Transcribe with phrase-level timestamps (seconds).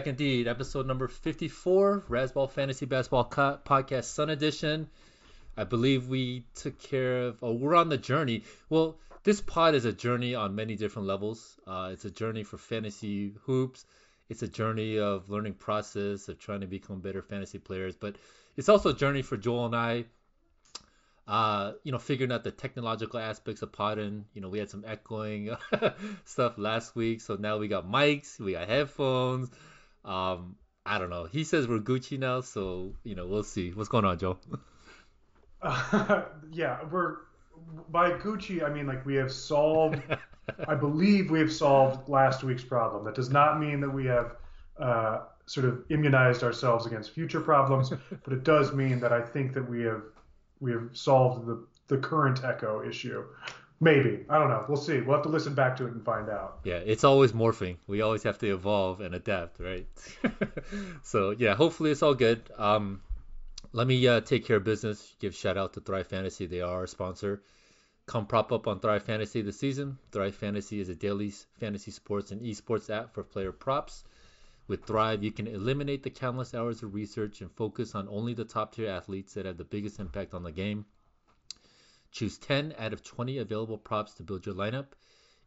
[0.00, 0.48] back indeed.
[0.48, 4.88] Episode number 54, Razzball Fantasy Basketball Co- Podcast Sun Edition.
[5.58, 8.44] I believe we took care of, oh, we're on the journey.
[8.70, 11.60] Well, this pod is a journey on many different levels.
[11.66, 13.84] Uh, it's a journey for fantasy hoops.
[14.30, 17.94] It's a journey of learning process, of trying to become better fantasy players.
[17.94, 18.16] But
[18.56, 20.06] it's also a journey for Joel and I
[21.28, 24.24] uh, you know, figuring out the technological aspects of Podden.
[24.32, 25.54] You know, we had some echoing
[26.24, 29.50] stuff last week, so now we got mics, we got headphones.
[30.04, 31.24] Um, I don't know.
[31.24, 33.70] He says we're Gucci now, so you know, we'll see.
[33.70, 34.38] What's going on, Joe?
[35.62, 37.18] Uh, yeah, we're
[37.90, 38.64] by Gucci.
[38.64, 40.02] I mean, like we have solved.
[40.66, 43.04] I believe we have solved last week's problem.
[43.04, 44.36] That does not mean that we have
[44.78, 47.92] uh, sort of immunized ourselves against future problems,
[48.24, 50.02] but it does mean that I think that we have
[50.60, 53.24] we have solved the the current echo issue.
[53.82, 54.64] Maybe I don't know.
[54.68, 55.00] We'll see.
[55.00, 56.60] We'll have to listen back to it and find out.
[56.64, 57.76] Yeah, it's always morphing.
[57.86, 59.86] We always have to evolve and adapt, right?
[61.02, 62.42] so yeah, hopefully it's all good.
[62.58, 63.00] Um,
[63.72, 65.14] let me uh, take care of business.
[65.18, 66.44] Give shout out to Thrive Fantasy.
[66.44, 67.42] They are our sponsor.
[68.04, 69.96] Come prop up on Thrive Fantasy this season.
[70.12, 74.04] Thrive Fantasy is a daily fantasy sports and esports app for player props.
[74.66, 78.44] With Thrive, you can eliminate the countless hours of research and focus on only the
[78.44, 80.84] top tier athletes that have the biggest impact on the game.
[82.10, 84.88] Choose 10 out of 20 available props to build your lineup.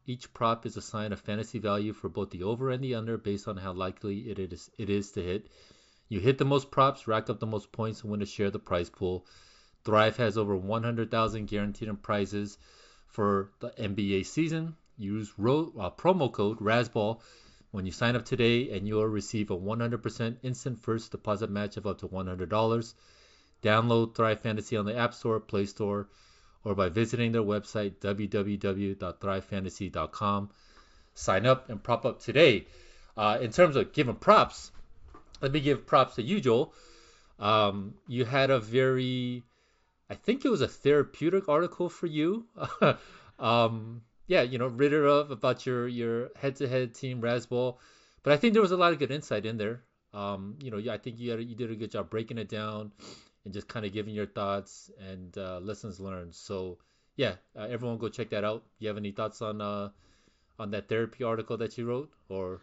[0.05, 3.47] Each prop is assigned a fantasy value for both the over and the under based
[3.47, 5.49] on how likely it is, it is to hit.
[6.09, 8.53] You hit the most props, rack up the most points, and win a share of
[8.53, 9.25] the prize pool.
[9.83, 12.57] Thrive has over 100,000 guaranteed in prizes
[13.07, 14.75] for the NBA season.
[14.97, 17.21] Use ro- uh, promo code RAZZBALL
[17.71, 21.87] when you sign up today and you'll receive a 100% instant first deposit match of
[21.87, 22.93] up to $100.
[23.61, 26.07] Download Thrive Fantasy on the App Store, Play Store,
[26.63, 30.51] or by visiting their website www.thrivefantasy.com.
[31.15, 32.65] Sign up and prop up today.
[33.15, 34.71] Uh, in terms of giving props,
[35.41, 36.73] let me give props to you, Joel.
[37.39, 39.43] Um, you had a very,
[40.09, 42.47] I think it was a therapeutic article for you.
[43.39, 47.77] um, yeah, you know, Ritter of about your your head-to-head team Razzball,
[48.23, 49.81] but I think there was a lot of good insight in there.
[50.13, 52.93] Um, you know, I think you had, you did a good job breaking it down
[53.45, 56.33] and just kind of giving your thoughts and uh, lessons learned.
[56.33, 56.77] So
[57.15, 58.63] yeah, uh, everyone go check that out.
[58.79, 59.89] You have any thoughts on uh,
[60.59, 62.61] on that therapy article that you wrote, or?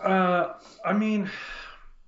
[0.00, 1.30] Uh, I mean,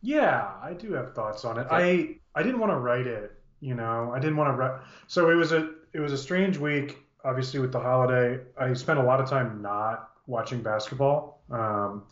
[0.03, 1.67] yeah, I do have thoughts on it.
[1.71, 4.81] I I didn't want to write it, you know, I didn't want to write.
[5.07, 8.99] So it was a it was a strange week obviously with the holiday, I spent
[8.99, 12.05] a lot of time not watching basketball, um,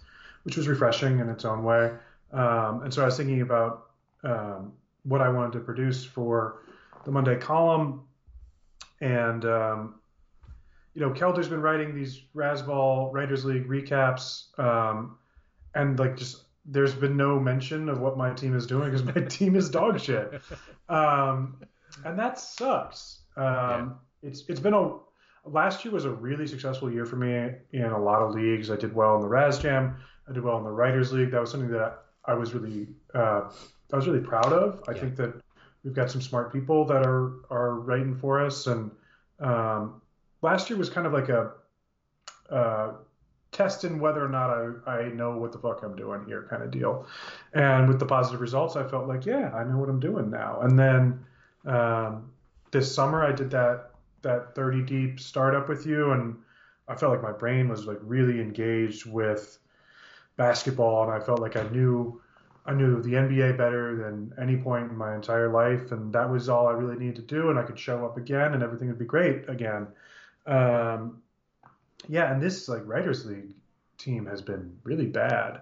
[0.45, 1.93] which was refreshing in its own way.
[2.33, 3.87] Um, and so I was thinking about
[4.25, 4.73] um,
[5.06, 6.62] what I wanted to produce for
[7.05, 8.03] the Monday column.
[9.00, 9.94] And, um,
[10.94, 14.59] you know, Kelder's been writing these Razzball Writers League recaps.
[14.59, 15.19] Um,
[15.75, 19.21] and, like, just there's been no mention of what my team is doing because my
[19.28, 20.41] team is dog shit.
[20.89, 21.59] Um,
[22.05, 23.21] and that sucks.
[23.37, 23.88] Yeah
[24.27, 24.94] it's it's been a
[25.44, 28.71] last year was a really successful year for me in a lot of leagues.
[28.71, 29.97] I did well in the Raz Jam.
[30.28, 31.31] I did well in the Writers League.
[31.31, 33.50] That was something that I was really uh,
[33.93, 34.83] I was really proud of.
[34.89, 35.01] I yeah.
[35.01, 35.35] think that
[35.85, 38.67] we've got some smart people that are are writing for us.
[38.67, 38.91] And
[39.41, 40.01] um,
[40.43, 41.53] last year was kind of like a
[42.51, 42.93] uh,
[43.53, 46.71] testing whether or not I, I know what the fuck I'm doing here kind of
[46.71, 47.07] deal.
[47.55, 50.61] And with the positive results, I felt like, yeah, I know what I'm doing now.
[50.61, 51.25] And then
[51.65, 52.31] um,
[52.71, 53.91] this summer, I did that
[54.23, 56.37] that 30 deep startup with you and
[56.89, 59.59] I felt like my brain was like really engaged with
[60.37, 62.21] basketball and I felt like I knew
[62.66, 66.49] I knew the NBA better than any point in my entire life and that was
[66.49, 68.99] all I really needed to do and I could show up again and everything would
[68.99, 69.87] be great again.
[70.46, 71.23] Um,
[72.08, 73.55] yeah, and this like writers league
[73.99, 75.61] team has been really bad.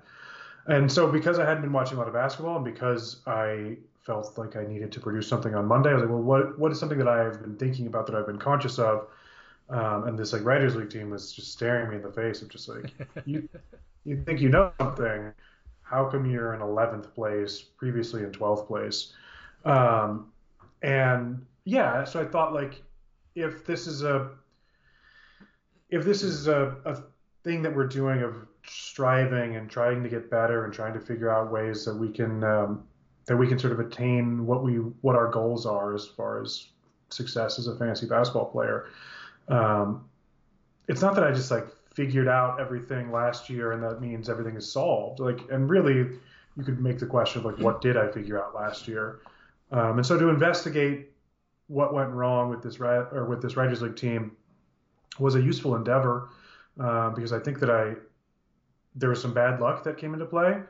[0.66, 4.36] And so because I hadn't been watching a lot of basketball and because I felt
[4.36, 5.90] like I needed to produce something on Monday.
[5.90, 8.26] I was like, well, what what is something that I've been thinking about that I've
[8.26, 9.08] been conscious of?
[9.70, 12.50] Um, and this like writers league team was just staring me in the face of
[12.50, 12.92] just like
[13.24, 13.48] you
[14.04, 15.32] you think you know something
[15.84, 19.12] how come you're in 11th place previously in 12th place
[19.64, 20.30] um,
[20.82, 22.82] and yeah so i thought like
[23.34, 24.30] if this is a
[25.90, 26.98] if this is a, a
[27.44, 28.34] thing that we're doing of
[28.66, 32.42] striving and trying to get better and trying to figure out ways that we can
[32.42, 32.84] um,
[33.26, 36.68] that we can sort of attain what we what our goals are as far as
[37.10, 38.86] success as a fantasy basketball player.
[39.48, 40.08] Um,
[40.88, 44.56] it's not that I just like figured out everything last year and that means everything
[44.56, 45.20] is solved.
[45.20, 46.18] Like, and really,
[46.56, 49.20] you could make the question of like, what did I figure out last year?
[49.72, 51.10] Um, and so to investigate
[51.68, 54.32] what went wrong with this or with this Writers League team
[55.18, 56.28] was a useful endeavor
[56.80, 57.94] uh, because I think that I
[58.96, 60.60] there was some bad luck that came into play.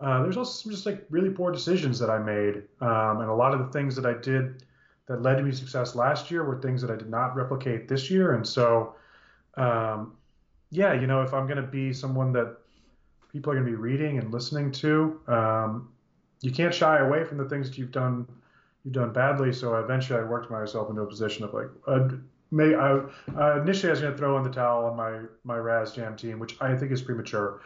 [0.00, 3.34] uh, there's also some just like really poor decisions that I made, um, and a
[3.34, 4.64] lot of the things that I did
[5.06, 8.10] that led to me success last year were things that I did not replicate this
[8.10, 8.94] year, and so
[9.56, 10.14] um,
[10.72, 12.56] yeah, you know, if I'm going to be someone that
[13.30, 15.92] people are going to be reading and listening to, um,
[16.40, 18.26] you can't shy away from the things that you've done
[18.82, 19.52] you've done badly.
[19.52, 22.08] So eventually, I worked myself into a position of like, uh,
[22.50, 23.02] may I
[23.36, 26.16] uh, initially I was going to throw in the towel on my my Raz Jam
[26.16, 27.60] team, which I think is premature.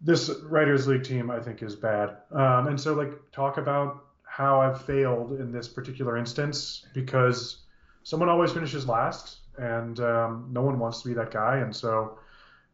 [0.00, 4.62] This Writers League team I think is bad, um, and so like talk about how
[4.62, 7.64] I've failed in this particular instance because
[8.02, 12.18] someone always finishes last, and um, no one wants to be that guy, and so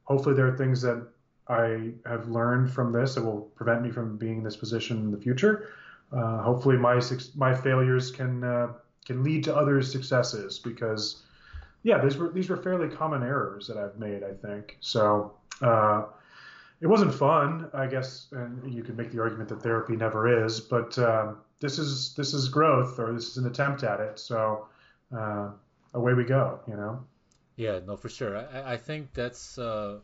[0.06, 1.06] hopefully there are things that
[1.48, 5.10] I have learned from this that will prevent me from being in this position in
[5.10, 5.68] the future.
[6.12, 7.00] Uh, hopefully my
[7.36, 8.72] my failures can uh,
[9.04, 11.22] can lead to others' successes because
[11.82, 14.22] yeah, these were these were fairly common errors that I've made.
[14.24, 15.32] I think so.
[15.62, 16.04] Uh,
[16.80, 20.60] it wasn't fun, I guess, and you could make the argument that therapy never is,
[20.60, 24.18] but um, this is this is growth or this is an attempt at it.
[24.18, 24.66] So
[25.16, 25.50] uh,
[25.94, 26.60] away we go.
[26.68, 27.04] You know.
[27.56, 28.36] Yeah, no, for sure.
[28.36, 29.98] I, I think that's uh,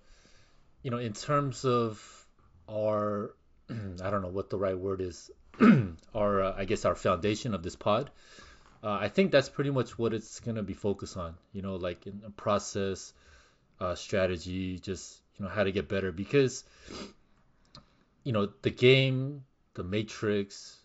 [0.83, 2.27] you know in terms of
[2.71, 3.35] our
[3.71, 5.31] I don't know what the right word is
[6.15, 8.11] our uh, I guess our foundation of this pod
[8.83, 11.37] uh, I think that's pretty much what it's gonna be focused on.
[11.53, 13.13] You know, like in process,
[13.81, 16.65] uh, strategy, just you know how to get better because
[18.25, 19.45] you know the game,
[19.75, 20.77] the matrix,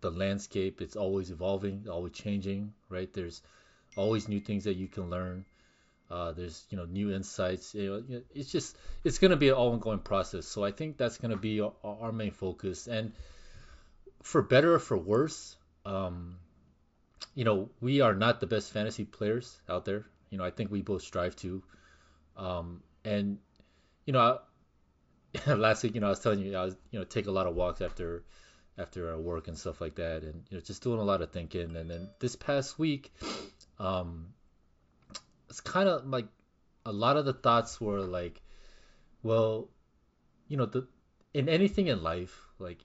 [0.00, 3.12] the landscape, it's always evolving, always changing, right?
[3.12, 3.42] There's
[3.96, 5.44] always new things that you can learn.
[6.12, 7.74] Uh, there's you know new insights.
[7.74, 10.46] You know, it's just it's gonna be an ongoing process.
[10.46, 12.86] So I think that's gonna be our, our main focus.
[12.86, 13.12] And
[14.22, 15.56] for better or for worse,
[15.86, 16.36] um,
[17.34, 20.04] you know, we are not the best fantasy players out there.
[20.28, 21.62] You know, I think we both strive to.
[22.36, 23.38] Um, and
[24.04, 24.40] you know,
[25.46, 27.46] last week, you know, I was telling you, I was, you know, take a lot
[27.46, 28.22] of walks after
[28.76, 31.74] after work and stuff like that, and you know, just doing a lot of thinking.
[31.74, 33.14] And then this past week,
[33.78, 34.34] um,
[35.52, 36.28] it's kind of like
[36.86, 38.40] a lot of the thoughts were like,
[39.22, 39.68] well,
[40.48, 40.88] you know, the
[41.34, 42.78] in anything in life, like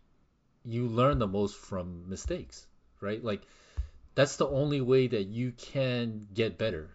[0.66, 2.68] you learn the most from mistakes,
[3.00, 3.24] right?
[3.24, 3.44] Like
[4.16, 6.90] that's the only way that you can get better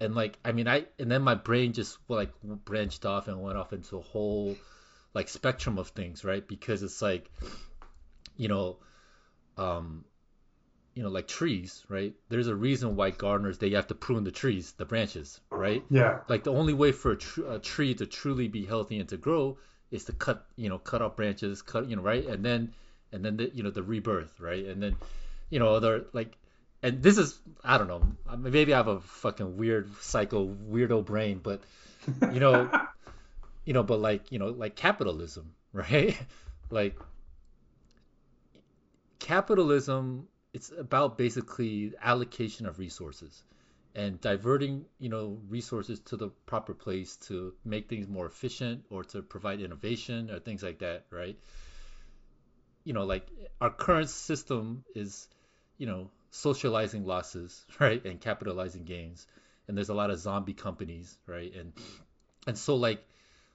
[0.00, 3.58] and like i mean i and then my brain just like branched off and went
[3.58, 4.56] off into a whole
[5.12, 7.30] like spectrum of things right because it's like
[8.36, 8.78] you know
[9.58, 10.04] um
[10.94, 12.14] you know like trees right?
[12.28, 15.82] There's a reason why gardeners they have to prune the trees the branches right?
[15.90, 16.20] Yeah.
[16.28, 19.16] Like the only way for a, tr- a tree to truly be healthy and to
[19.16, 19.58] grow
[19.90, 22.26] is to cut you know cut off branches cut you know right?
[22.26, 22.72] And then
[23.12, 24.64] and then the you know the rebirth right?
[24.66, 24.96] And then
[25.50, 26.36] you know they're like
[26.82, 28.02] and this is I don't know
[28.36, 31.62] maybe I have a fucking weird psycho weirdo brain but
[32.32, 32.70] you know
[33.64, 36.18] you know but like you know like capitalism right?
[36.70, 36.98] Like
[39.18, 43.42] capitalism it's about basically allocation of resources
[43.94, 49.04] and diverting you know resources to the proper place to make things more efficient or
[49.04, 51.38] to provide innovation or things like that right?
[52.84, 53.26] You know like
[53.60, 55.28] our current system is
[55.78, 59.26] you know socializing losses, right, and capitalizing gains.
[59.68, 61.72] And there's a lot of zombie companies, right, and
[62.46, 63.04] and so like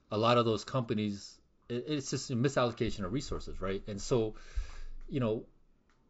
[0.09, 1.37] a lot of those companies,
[1.67, 4.35] it, it's just a misallocation of resources, right, and so
[5.09, 5.45] you know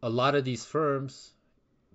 [0.02, 1.32] a lot of these firms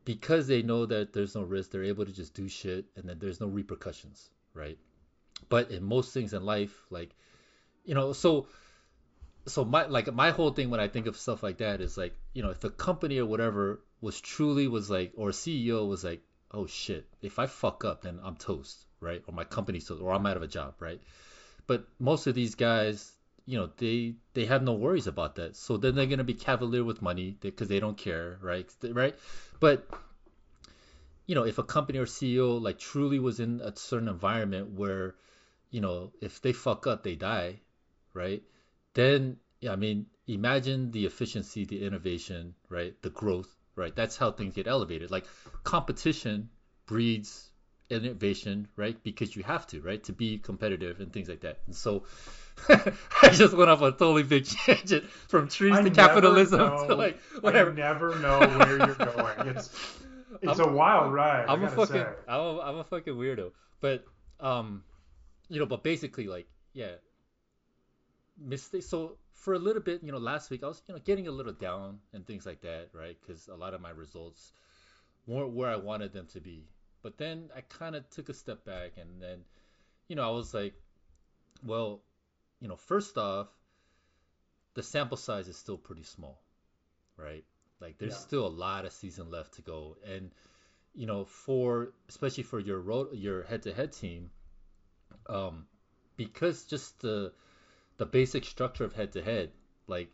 [0.05, 3.17] because they know that there's no risk, they're able to just do shit and then
[3.19, 4.77] there's no repercussions, right?
[5.49, 7.15] But in most things in life, like,
[7.85, 8.47] you know, so
[9.45, 12.15] so my like my whole thing when I think of stuff like that is like,
[12.33, 16.21] you know, if a company or whatever was truly was like, or CEO was like,
[16.51, 19.21] oh shit, if I fuck up, then I'm toast, right?
[19.27, 21.01] Or my company's toast, or I'm out of a job, right?
[21.67, 23.11] But most of these guys,
[23.45, 25.55] you know, they they have no worries about that.
[25.55, 28.69] So then they're gonna be cavalier with money because they don't care, right?
[28.83, 29.15] Right?
[29.59, 29.89] But
[31.25, 35.15] you know, if a company or CEO like truly was in a certain environment where,
[35.71, 37.59] you know, if they fuck up, they die,
[38.13, 38.43] right?
[38.93, 43.01] Then yeah, I mean, imagine the efficiency, the innovation, right?
[43.01, 43.95] The growth right?
[43.95, 45.11] That's how things get elevated.
[45.11, 45.25] Like
[45.63, 46.49] competition
[46.85, 47.49] breeds
[47.89, 49.01] innovation, right?
[49.03, 50.03] Because you have to, right?
[50.03, 51.59] To be competitive and things like that.
[51.65, 52.03] And so
[52.69, 56.95] I just went off a totally big tangent from trees I to capitalism know, to
[56.95, 57.71] like whatever.
[57.71, 59.47] I never know where you're going.
[59.49, 59.69] It's
[60.41, 61.45] it's I'm, a wild ride.
[61.47, 63.51] I'm a fucking I'm a, I'm a fucking weirdo.
[63.81, 64.05] But
[64.39, 64.83] um
[65.49, 66.95] you know, but basically like yeah.
[68.37, 71.27] Mistake so for a little bit, you know, last week I was, you know, getting
[71.27, 73.17] a little down and things like that, right?
[73.21, 74.53] Because a lot of my results
[75.27, 76.65] weren't where I wanted them to be.
[77.01, 79.39] But then I kind of took a step back and then,
[80.07, 80.73] you know, I was like,
[81.65, 82.01] well,
[82.63, 83.49] you know, first off,
[84.73, 86.41] the sample size is still pretty small,
[87.17, 87.43] right?
[87.81, 88.19] Like there's Yeah.
[88.19, 90.31] still a lot of season left to go, and
[90.95, 94.31] you know, for especially for your road your head-to-head team,
[95.27, 95.65] um,
[96.15, 97.33] because just the
[97.97, 99.51] the basic structure of head-to-head,
[99.87, 100.09] like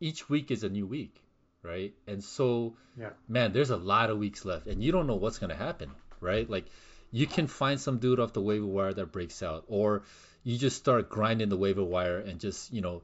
[0.00, 1.22] each week is a new week,
[1.62, 1.94] right?
[2.06, 3.10] And so, Yeah.
[3.28, 5.90] man, there's a lot of weeks left, and you don't know what's gonna happen,
[6.20, 6.48] right?
[6.50, 6.66] Like
[7.10, 10.02] you can find some dude off the waiver wire that breaks out, or
[10.48, 13.02] you just start grinding the waiver wire and just you know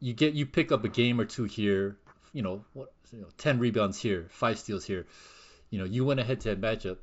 [0.00, 1.98] you get you pick up a game or two here,
[2.32, 5.06] you know what you know ten rebounds here, five steals here,
[5.68, 6.96] you know you win a head-to-head matchup.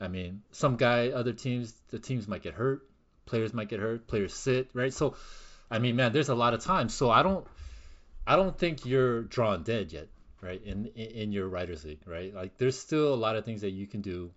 [0.00, 2.88] I mean, some guy, other teams, the teams might get hurt,
[3.26, 4.92] players might get hurt, players sit, right?
[4.92, 5.16] So,
[5.70, 6.90] I mean, man, there's a lot of time.
[6.90, 7.46] So I don't,
[8.26, 10.08] I don't think you're drawn dead yet,
[10.40, 10.62] right?
[10.62, 12.34] In in, in your writers league, right?
[12.34, 14.30] Like there's still a lot of things that you can do,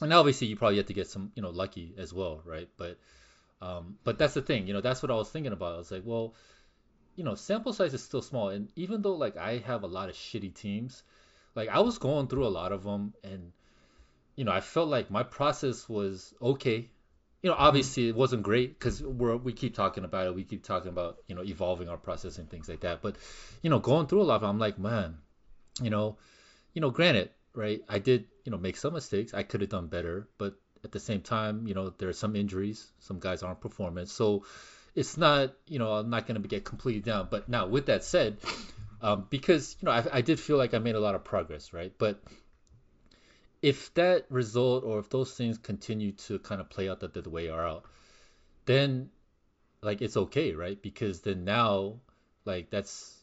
[0.00, 2.68] and obviously you probably have to get some, you know, lucky as well, right?
[2.76, 2.98] But,
[3.60, 5.74] um, but that's the thing, you know, that's what I was thinking about.
[5.74, 6.34] I was like, well,
[7.16, 10.08] you know, sample size is still small, and even though like I have a lot
[10.08, 11.02] of shitty teams,
[11.56, 13.52] like I was going through a lot of them, and
[14.36, 16.88] you know, I felt like my process was okay.
[17.42, 20.34] You know, obviously it wasn't great because we're we keep talking about it.
[20.34, 23.02] We keep talking about you know evolving our process and things like that.
[23.02, 23.16] But
[23.62, 25.18] you know, going through a lot of, it, I'm like, man,
[25.82, 26.18] you know,
[26.72, 27.82] you know, granted, right?
[27.88, 29.34] I did you know make some mistakes.
[29.34, 30.54] I could have done better, but
[30.84, 32.86] at the same time, you know, there are some injuries.
[33.00, 34.44] Some guys aren't performing, so
[34.94, 37.28] it's not you know I'm not going to get completely down.
[37.30, 38.38] But now with that said,
[39.02, 41.72] um, because you know I, I did feel like I made a lot of progress,
[41.72, 41.92] right?
[41.96, 42.22] But
[43.62, 47.30] if that result or if those things continue to kind of play out the, the
[47.30, 47.84] way are out,
[48.66, 49.10] then
[49.82, 50.80] like it's okay, right?
[50.80, 52.00] Because then now
[52.44, 53.17] like that's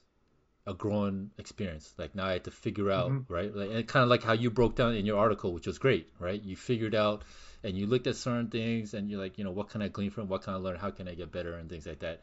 [0.68, 1.94] a growing experience.
[1.98, 3.26] Like now I had to figure out, Mhm.
[3.30, 3.54] right?
[3.56, 6.12] Like and kind of like how you broke down in your article, which was great,
[6.20, 6.42] right?
[6.42, 7.24] You figured out
[7.64, 10.10] and you looked at certain things and you're like, you know, what can I glean
[10.12, 10.28] from?
[10.28, 10.78] What can I learn?
[10.78, 12.22] How can I get better and things like that.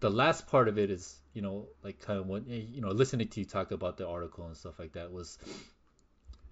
[0.00, 3.28] The last part of it is, you know, like kind of what you know, listening
[3.28, 5.38] to you talk about the article and stuff like that was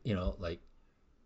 [0.05, 0.61] you know, like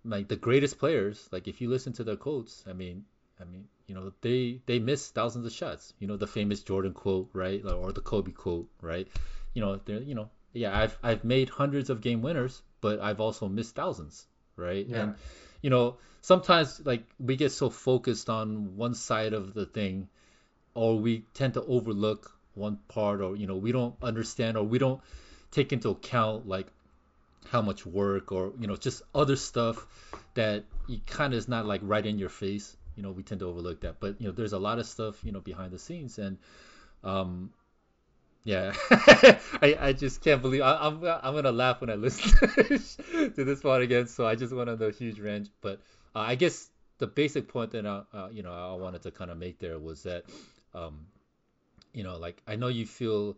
[0.04, 3.04] like the greatest players, like if you listen to their quotes, I mean,
[3.40, 5.92] I mean, you know, they they miss thousands of shots.
[5.99, 9.09] You know, the famous Jordan quote, right, or the Kobe quote, right?
[9.54, 13.21] You know, they're you know, yeah, I've I've made hundreds of game winners, but I've
[13.21, 14.87] also missed thousands, right?
[14.87, 15.02] Yeah.
[15.02, 15.14] And
[15.61, 20.09] you know, sometimes like we get so focused on one side of the thing,
[20.75, 24.78] or we tend to overlook one part, or you know, we don't understand, or we
[24.78, 25.00] don't
[25.50, 26.66] take into account like
[27.49, 29.87] how much work or you know just other stuff
[30.35, 33.40] that you kind of is not like right in your face you know we tend
[33.40, 35.78] to overlook that but you know there's a lot of stuff you know behind the
[35.78, 36.38] scenes and
[37.04, 37.50] um
[38.45, 38.73] yeah.
[38.91, 42.31] I, I just can't believe I, I'm I'm gonna laugh when I listen
[43.35, 45.81] to this one again so I just went on the huge rant but
[46.15, 49.31] uh, I guess the basic point that I uh, you know I wanted to kind
[49.31, 50.25] of make there was that
[50.75, 51.07] um
[51.93, 53.37] you know like I know you feel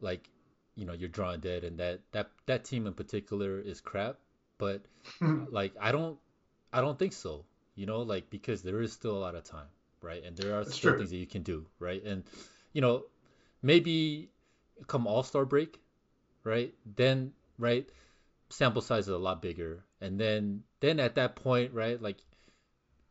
[0.00, 0.30] like
[0.76, 4.16] you know you're drawn dead and that that that team in particular is crap
[4.58, 4.82] but
[5.50, 6.18] like I don't
[6.72, 7.44] I don't think so
[7.76, 9.68] you know like because there is still a lot of time
[10.02, 10.22] right?
[10.24, 10.98] And there are It's still true.
[10.98, 12.02] things that you can do right?
[12.04, 12.24] And
[12.72, 13.04] you know
[13.64, 14.28] maybe
[14.86, 15.80] come all-star break
[16.44, 16.74] right?
[16.96, 17.88] Then right
[18.50, 19.82] sample size is a lot bigger.
[20.00, 22.18] And then then at that point right like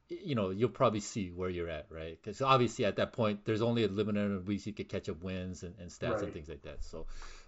[0.09, 2.17] you know you'll probably see where you're at right?
[2.21, 5.09] Because obviously at that point there's only a limited number of weeks you could catch
[5.09, 6.83] up wins and, and stats and things like that.
[6.83, 7.07] So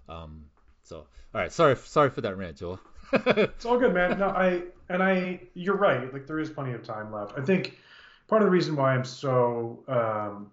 [0.09, 0.45] um
[0.83, 1.51] so all right.
[1.51, 2.79] Sorry sorry for that rant joel.
[3.13, 4.17] It's all good, man.
[4.17, 6.11] No, I and I, you're right.
[6.11, 7.37] Like there is plenty of time left.
[7.37, 7.77] I think
[8.27, 10.51] part of the reason why I'm so, um,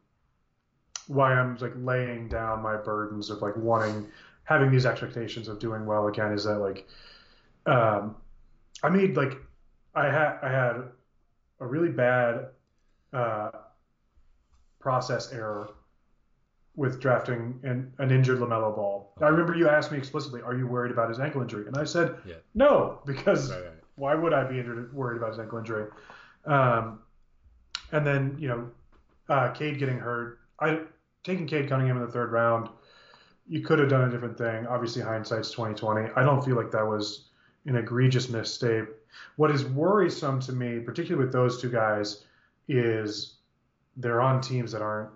[1.09, 4.09] why I'm like laying down my burdens of like wanting,
[4.45, 6.87] having these expectations of doing well again is that like,
[7.67, 8.17] um,
[8.83, 9.39] I made like,
[9.95, 10.83] I had I had
[11.61, 12.49] a really bad,
[13.13, 13.51] uh,
[14.81, 15.71] process error
[16.75, 19.13] with drafting an, an injured LaMelo Ball.
[19.21, 21.85] I remember you asked me explicitly, "Are you worried about his ankle injury?" And I
[21.85, 22.37] said, Yeah.
[22.55, 25.87] "No," because right right why would I be injured, worried about his ankle injury?
[26.47, 27.01] Um,
[27.93, 28.71] and then you know,
[29.29, 30.41] uh, Cade getting hurt.
[30.59, 30.81] I
[31.25, 32.69] taking Cade Cunningham in the third round.
[33.49, 34.67] You could have done a different thing.
[34.67, 36.11] Obviously, hindsight's twenty twenty.
[36.17, 37.29] I don't feel like that was
[37.67, 38.85] an egregious mistake.
[39.37, 42.25] What is worrisome to me, particularly with those two guys,
[42.69, 43.35] is
[43.97, 45.11] they're on teams that aren't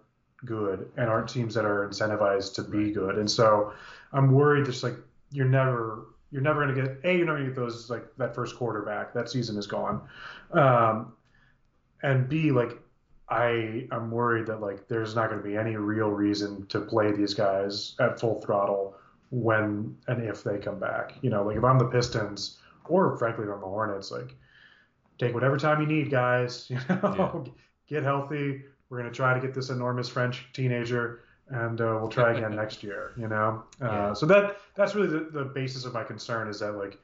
[0.44, 3.16] good and aren't teams that are incentivized to be good.
[3.18, 3.72] And so
[4.12, 4.96] I'm worried just like
[5.30, 8.56] you're never you're never gonna get a you're never gonna get those like that first
[8.56, 9.14] quarterback.
[9.14, 10.02] That season is gone.
[10.52, 11.14] Um,
[12.02, 12.78] and B like
[13.28, 17.34] I I'm worried that like there's not gonna be any real reason to play these
[17.34, 18.94] guys at full throttle
[19.30, 21.14] when and if they come back.
[21.22, 24.34] You know, like if I'm the Pistons or frankly if I'm the Hornets, like
[25.18, 26.70] take whatever time you need, guys.
[26.70, 27.44] You know,
[27.88, 28.62] get healthy.
[28.88, 32.82] We're gonna try to get this enormous French teenager and uh, we'll try again next
[32.84, 33.12] year.
[33.16, 34.12] You know, uh, Yeah.
[34.14, 36.98] so that that's really the, the basis of my concern is that like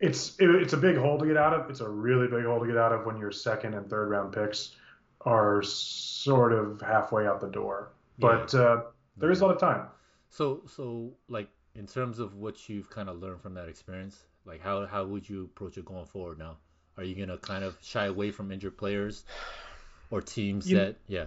[0.00, 1.70] it's it, it's a big hole to get out of.
[1.70, 4.32] It's a really big hole to get out of when your second and third round
[4.32, 4.76] picks
[5.22, 7.92] are sort of halfway out the door.
[8.18, 8.82] But uh,
[9.16, 9.86] there is a lot of time.
[10.30, 14.62] So, so like in terms of what you've kind of learned from that experience, like
[14.62, 16.56] how how would you approach it going forward now?
[16.96, 19.24] Are you gonna kind of shy away from injured players
[20.10, 21.26] or teams You- that yeah,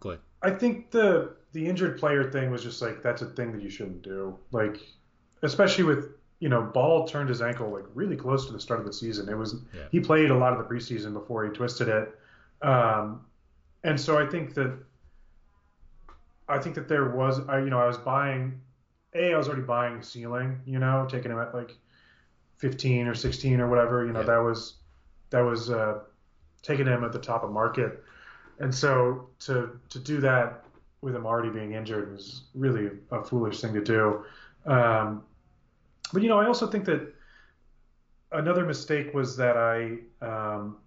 [0.00, 0.20] go ahead.
[0.42, 3.70] I think the the injured player thing was just like that's a thing that you
[3.70, 4.38] shouldn't do.
[4.52, 4.80] Like
[5.42, 8.86] especially with you know Ball turned his ankle like really close to the start of
[8.86, 9.28] the season.
[9.28, 9.82] It was Yeah.
[9.90, 12.18] he played a lot of the preseason before he twisted it,
[12.62, 13.24] um,
[13.84, 14.72] and so I think that
[16.48, 18.60] I think that there was I you know I was buying
[19.14, 21.74] a I was already buying ceiling you know taking him at like
[22.58, 24.26] 15 or 16 or whatever you know Yeah.
[24.26, 24.76] that was
[25.30, 26.00] that was uh,
[26.62, 28.02] taking him at the top of market.
[28.60, 30.64] And so to to do that
[31.02, 34.24] with him already being injured was really a foolish thing to do.
[34.64, 35.22] Um,
[36.12, 37.14] but you know, I also think that
[38.32, 40.78] another mistake was that I, um,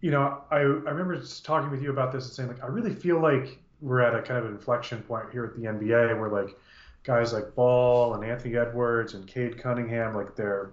[0.00, 2.66] you know, I I remember just talking with you about this and saying like I
[2.66, 6.28] really feel like we're at a kind of inflection point here at the NBA where
[6.28, 6.56] like
[7.02, 10.72] guys like Ball and Anthony Edwards and Cade Cunningham like they're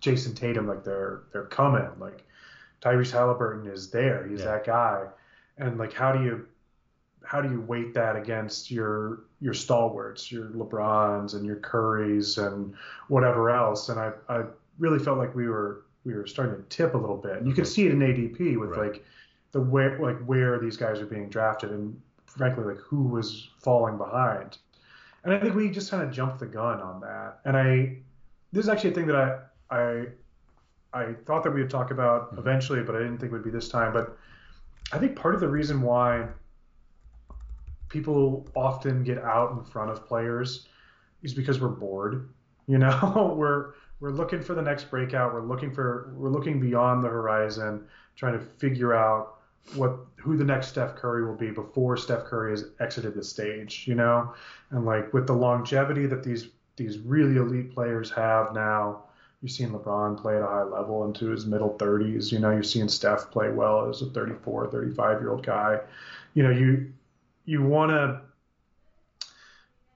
[0.00, 2.24] Jayson Tatum like they're they're coming like
[2.82, 4.26] Tyrese Halliburton is there.
[4.26, 4.46] He's Yeah.
[4.46, 5.06] that guy.
[5.56, 6.46] And like, how do you
[7.24, 12.72] how do you weight that against your your stalwarts, your LeBrons and your Currys and
[13.08, 13.88] whatever else?
[13.88, 14.44] And I I
[14.78, 17.36] really felt like we were we were starting to tip a little bit.
[17.38, 18.92] And you could see it in ADP with Right.
[18.92, 19.04] like
[19.50, 23.98] the where like where these guys are being drafted and frankly like who was falling
[23.98, 24.58] behind.
[25.24, 27.40] And I think we just kind of jumped the gun on that.
[27.44, 27.98] And I
[28.52, 30.06] this is actually a thing that I I
[30.94, 32.38] I thought that we would talk about Mhm.
[32.38, 33.92] eventually, but I didn't think it would be this time.
[33.92, 34.16] But
[34.92, 36.28] I think part of the reason why
[37.92, 40.66] people often get out in front of players
[41.22, 42.28] is because we're bored.
[42.68, 45.34] You know, we're we're looking for the next breakout.
[45.34, 49.40] We're looking for we're looking beyond the horizon, trying to figure out
[49.74, 53.84] what who the next Steph Curry will be before Steph Curry has exited the stage.
[53.88, 54.32] You know,
[54.70, 59.02] and like with the longevity that these these really elite players have now,
[59.42, 62.30] You've seen LeBron play at a high level into his middle 30s.
[62.30, 65.80] You know, you're seeing Steph play well as a 34, 35 year old guy.
[66.34, 66.92] You know, you
[67.44, 68.20] you want to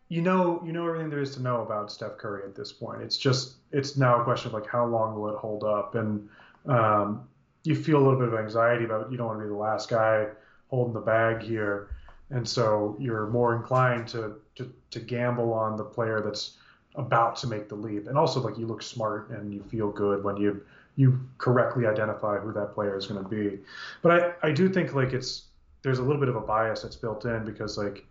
[0.09, 3.03] you know you know everything there is to know about Steph Curry at this point.
[3.03, 6.29] It's just it's now a question of like how long will it hold up, and
[6.67, 7.29] um,
[7.65, 9.89] you feel a little bit of anxiety about you don't want to be the last
[9.89, 10.29] guy
[10.69, 11.91] holding the bag here,
[12.31, 16.57] and so you're more inclined to to, to gamble on the player that's
[16.95, 20.23] about to make the leap, and also like you look smart and you feel good
[20.23, 20.63] when you
[20.95, 23.59] you correctly identify who that player is going to be.
[24.03, 25.46] But I I do think like it's
[25.87, 28.05] there's a little bit of a bias that's built in because like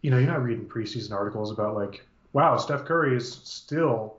[0.00, 4.16] you know you're not reading preseason articles about like wow Steph Curry is still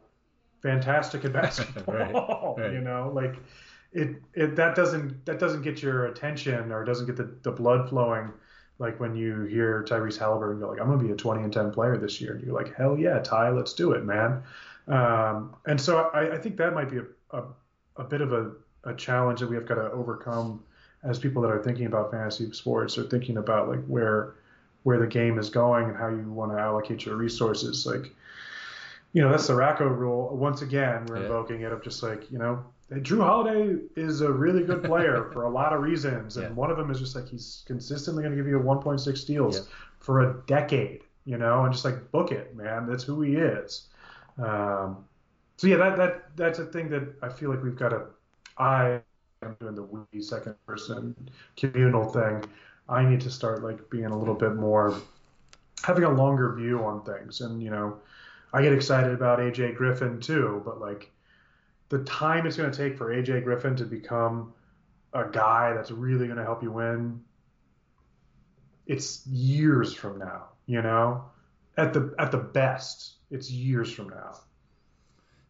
[0.62, 2.74] fantastic at basketball Right, right.
[2.74, 3.12] you know?
[3.12, 3.38] Like
[3.94, 7.90] it, it that doesn't that doesn't get your attention or doesn't get the, the blood
[7.90, 8.32] flowing
[8.78, 11.72] like when you hear Tyrese Halliburton go like I'm gonna be a 20 and 10
[11.72, 12.34] player this year.
[12.34, 14.44] And you're like hell yeah Ty let's do it man.
[14.88, 17.06] Um, and so I, I think that might be a,
[17.40, 17.44] a,
[17.96, 18.52] a bit of a,
[18.84, 20.64] a challenge that we have got to overcome
[21.06, 24.36] as people that are thinking about fantasy sports or thinking about like where
[24.84, 28.14] where the game is going and how you want to allocate your resources like
[29.14, 31.22] you know that's the Rocco rule once again we're Yeah.
[31.22, 35.46] invoking it of just like you know Jrue Holiday is a really good player for
[35.46, 36.56] a lot of reasons, and Yeah.
[36.56, 39.62] one of them is just like he's consistently going to give you a 1.6 steals
[39.62, 39.64] Yeah.
[39.98, 42.86] for a decade, you know, and just like book it, man.
[42.88, 43.88] That's who he is.
[44.38, 45.06] Um,
[45.58, 48.06] so yeah, that that that's a thing that I feel like we've got to.
[48.58, 49.02] I
[49.42, 51.16] am doing the we second person
[51.58, 52.44] communal thing.
[52.88, 54.96] I need to start like being a little bit more,
[55.84, 57.98] having a longer view on things, and you know,
[58.54, 61.12] I get excited about AJ Griffin too, but like
[61.90, 64.54] the time it's going to take for AJ Griffin to become
[65.14, 67.22] a guy that's really going to help you win,
[68.86, 71.24] it's years from now, you know?
[71.78, 74.40] At the at the best, it's years from now.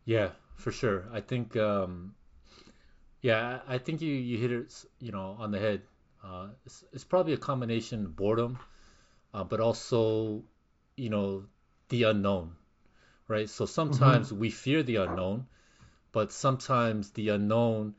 [0.05, 1.05] Yeah, for sure.
[1.13, 2.15] I think, um,
[3.25, 5.81] yeah, I think you, you hit it, you know, on the head.
[6.23, 8.59] Uh, it's, it's probably a combination of boredom,
[9.33, 10.43] uh, but also,
[10.95, 11.45] you know,
[11.89, 12.51] the unknown,
[13.27, 13.49] right?
[13.49, 15.47] So sometimes we fear the unknown,
[16.11, 17.95] but sometimes the unknown,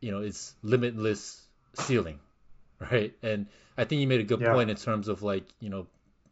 [0.00, 2.18] you know, is limitless ceiling,
[2.80, 3.12] right?
[3.22, 4.52] And I think you made a good Yeah.
[4.52, 5.86] point in terms of like, you know,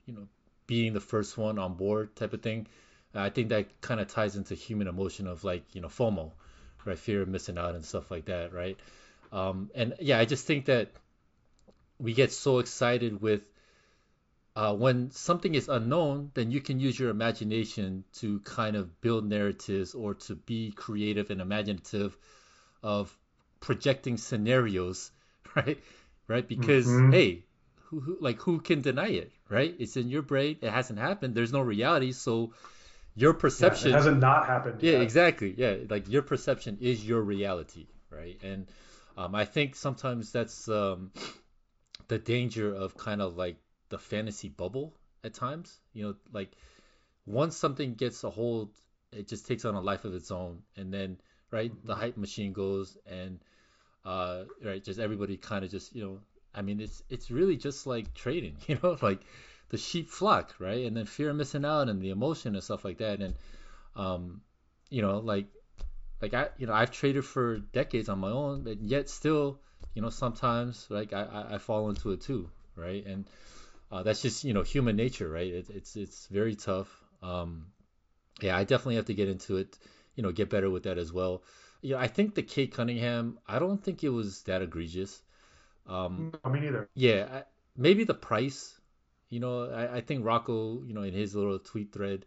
[0.06, 0.28] you know,
[0.66, 2.68] being the first one on board type of thing.
[3.14, 6.32] I think that kind of ties into human emotion of like, you know, FOMO,
[6.88, 6.98] right?
[6.98, 8.78] Fear of missing out and stuff like that, right?
[9.32, 10.90] Um, and yeah, I just think that
[12.00, 13.42] we get so excited with
[14.56, 19.24] uh, when something is unknown, then you can use your imagination to kind of build
[19.28, 22.16] narratives or to be creative and imaginative
[22.82, 23.16] of
[23.60, 25.10] projecting scenarios,
[25.56, 25.78] right?
[26.28, 26.48] Right?
[26.48, 27.10] Because Mhm.
[27.10, 27.44] hey,
[27.84, 29.74] who, who like who can deny it, right?
[29.78, 30.58] It's in your brain.
[30.62, 31.34] It hasn't happened.
[31.34, 32.52] There's no reality, so
[33.18, 35.02] your Yeah, perception it hasn't not happened yeah, yet.
[35.02, 35.54] exactly.
[35.56, 38.38] Yeah, like your perception is your reality, right?
[38.42, 38.66] And
[39.16, 41.12] um, I think sometimes that's um,
[42.08, 43.56] the danger of kind of like
[43.90, 45.80] the fantasy bubble at times.
[45.92, 46.52] You know, like
[47.26, 48.70] once something gets a hold,
[49.12, 51.18] it just takes on a life of its own, and then
[51.50, 53.40] right, the hype machine goes, and
[54.04, 56.20] uh, right, just everybody kind of just you know,
[56.54, 59.22] I mean, it's it's really just like trading, you know, like
[59.70, 60.84] the sheep flock, right?
[60.86, 63.34] And then fear of missing out and the emotion and stuff like that, and
[63.96, 64.42] um,
[64.90, 65.46] you know, like
[66.22, 69.60] like I you know I've traded for decades on my own, but yet still,
[69.94, 73.04] you know, sometimes like I I, I fall into it too, right?
[73.06, 73.28] And
[73.92, 75.52] uh, that's just you know human nature, right?
[75.52, 76.88] It, it's it's very tough.
[77.22, 77.66] Um,
[78.40, 79.78] yeah, I definitely have to get into it,
[80.16, 81.42] you know, get better with that as well.
[81.82, 85.22] Yeah, I think the Cade Cunningham, I don't think it was that egregious.
[85.86, 86.88] Um, No, me neither.
[86.94, 87.44] yeah, I,
[87.76, 88.77] maybe the price.
[89.30, 92.24] You know, I, I think Rocco, you know, in his little tweet thread,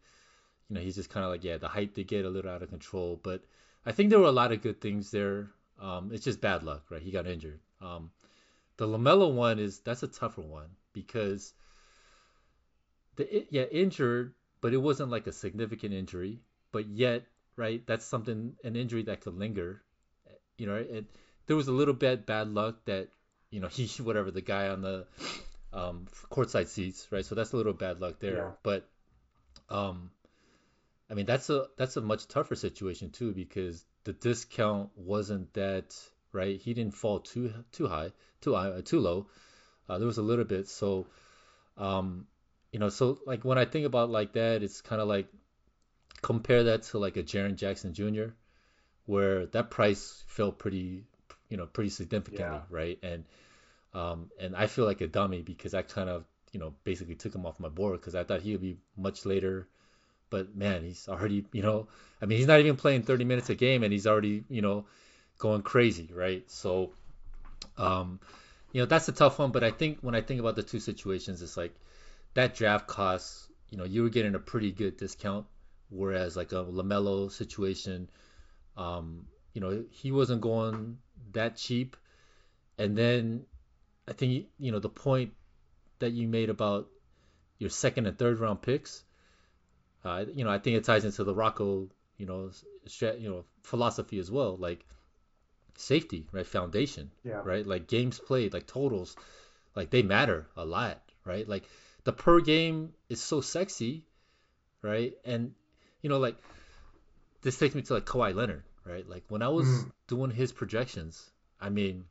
[0.70, 2.62] you know, he's just kind of like, yeah, the hype did get a little out
[2.62, 3.44] of control, but
[3.86, 5.50] I think there were a lot of good things there.
[5.80, 7.02] Um, it's just bad luck, right?
[7.02, 7.60] He got injured.
[7.82, 8.12] Um,
[8.78, 11.54] the LaMelo one is that's a tougher one because
[13.16, 16.40] the yeah injured, but it wasn't like a significant injury,
[16.72, 19.82] but yet right, that's something an injury that could linger.
[20.58, 21.06] You know, it
[21.48, 23.10] there was a little bit bad luck that
[23.50, 25.06] you know he whatever the guy on the
[25.74, 27.26] um, courtside seats, right?
[27.26, 28.52] So that's a little bad luck there, Yeah.
[28.64, 28.90] but
[29.70, 30.12] um,
[31.10, 35.96] I mean, that's a that's a much tougher situation too because the discount wasn't that
[36.34, 36.60] right.
[36.60, 39.28] He didn't fall too too high, too high, uh, too low.
[39.90, 40.68] Uh, there was a little bit.
[40.68, 41.06] So,
[41.78, 42.28] um,
[42.72, 45.28] you know, so like when I think about like that, it's kind of like
[46.22, 48.34] compare that to like a Jaren Jackson Jr.
[49.06, 51.04] where that price fell pretty,
[51.50, 52.62] you know, pretty significantly, Yeah.
[52.70, 53.00] right?
[53.04, 53.26] And
[53.94, 57.36] um, and I feel like a dummy because I kind of, you know, basically took
[57.36, 59.68] him off my board because I thought he would be much later
[60.32, 61.88] but man, he's already, you know,
[62.20, 64.86] I mean, he's not even playing 30 minutes a game and he's already, you know,
[65.38, 66.50] going crazy, right?
[66.50, 66.94] So,
[67.78, 68.20] um,
[68.72, 69.52] you know, that's a tough one.
[69.52, 71.76] But I think when I think about the two situations, it's like
[72.34, 75.46] that draft cost, you know, you were getting a pretty good discount,
[75.90, 78.10] whereas like a LaMelo situation,
[78.78, 80.98] um, you know, he wasn't going
[81.34, 81.98] that cheap.
[82.78, 83.46] And then
[84.12, 85.32] I think, you know, the point
[86.00, 86.90] that you made about
[87.60, 89.04] your second and third round picks,
[90.04, 92.52] uh, you know, I think it ties into the Rocco, you know,
[92.88, 94.86] stra- you know, philosophy as well, like
[95.78, 96.46] safety, right?
[96.46, 97.42] Foundation, Yeah.
[97.46, 97.66] right?
[97.66, 99.16] Like games played, like totals,
[99.76, 101.48] like they matter a lot, right?
[101.48, 101.64] Like
[102.04, 104.06] the per game is so sexy,
[104.82, 105.14] right?
[105.24, 105.54] And
[106.02, 106.36] you know, like
[107.44, 109.08] this takes me to like Kawhi Leonard, right?
[109.08, 109.92] Like when I was Mm.
[110.08, 112.04] doing his projections, I mean,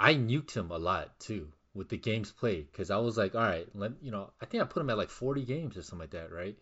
[0.00, 3.42] I nuked him a lot too with the games played because I was like, all
[3.42, 6.00] right, let you know, I think I put him at like 40 games or something
[6.00, 6.56] like that, right?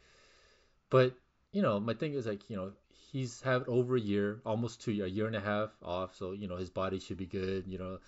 [0.91, 1.15] But
[1.53, 2.73] you know, my thing is like, you know,
[3.13, 6.49] he's had over a year, almost two, a year and a half off, so you
[6.49, 7.65] know his body should be good.
[7.69, 7.99] You know,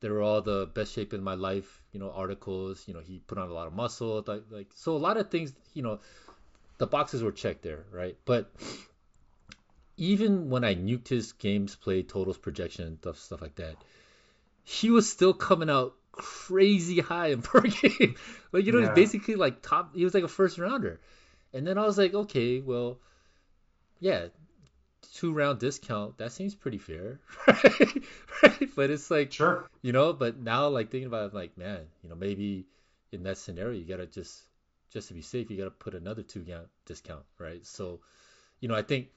[0.00, 2.84] there were all the best shape in my life, you know, articles.
[2.86, 5.28] You know, he put on a lot of muscle, like, like so a lot of
[5.28, 5.52] things.
[5.74, 5.98] You know,
[6.78, 8.16] the boxes were checked there, right?
[8.24, 8.50] But
[9.96, 13.74] even when I nuked his games played, totals, projection, stuff, stuff like that,
[14.68, 18.16] he was still coming out crazy high in per game.
[18.52, 19.96] Like you know, he's basically like top.
[19.96, 21.00] He was like a first rounder,
[21.54, 22.98] and then I was like, okay, well,
[23.98, 24.26] yeah,
[25.14, 26.18] two round discount.
[26.18, 28.04] That seems pretty fair, right?
[28.42, 28.68] right?
[28.76, 29.66] But it's like Sure.
[29.80, 30.12] you know.
[30.12, 32.66] But now, like thinking about it, like man, you know, maybe
[33.10, 34.42] in that scenario, you gotta just
[34.92, 37.64] just to be safe, you gotta put another two count discount, right?
[37.64, 38.00] So,
[38.60, 39.08] you know, I think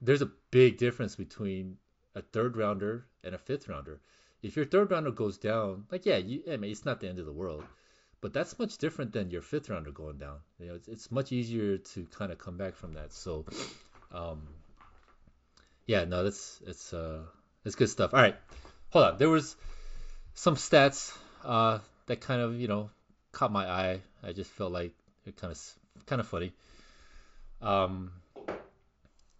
[0.00, 1.76] there's a big difference between
[2.14, 4.00] a third rounder and a fifth rounder.
[4.42, 7.18] If your third rounder goes down, like yeah, you, I mean, it's not the end
[7.18, 7.64] of the world,
[8.20, 10.38] but that's much different than your fifth rounder going down.
[10.58, 13.12] You know, it's, it's much easier to kind of come back from that.
[13.12, 13.44] So,
[14.12, 14.42] um,
[15.86, 17.20] yeah, no, that's it's uh,
[17.64, 18.14] it's good stuff.
[18.14, 18.36] All right,
[18.90, 19.18] hold on.
[19.18, 19.56] There was
[20.34, 22.90] some stats uh, that kind of you know
[23.32, 24.00] caught my eye.
[24.22, 24.92] I just felt like
[25.26, 26.52] it kind of kind of funny.
[27.60, 28.12] Um,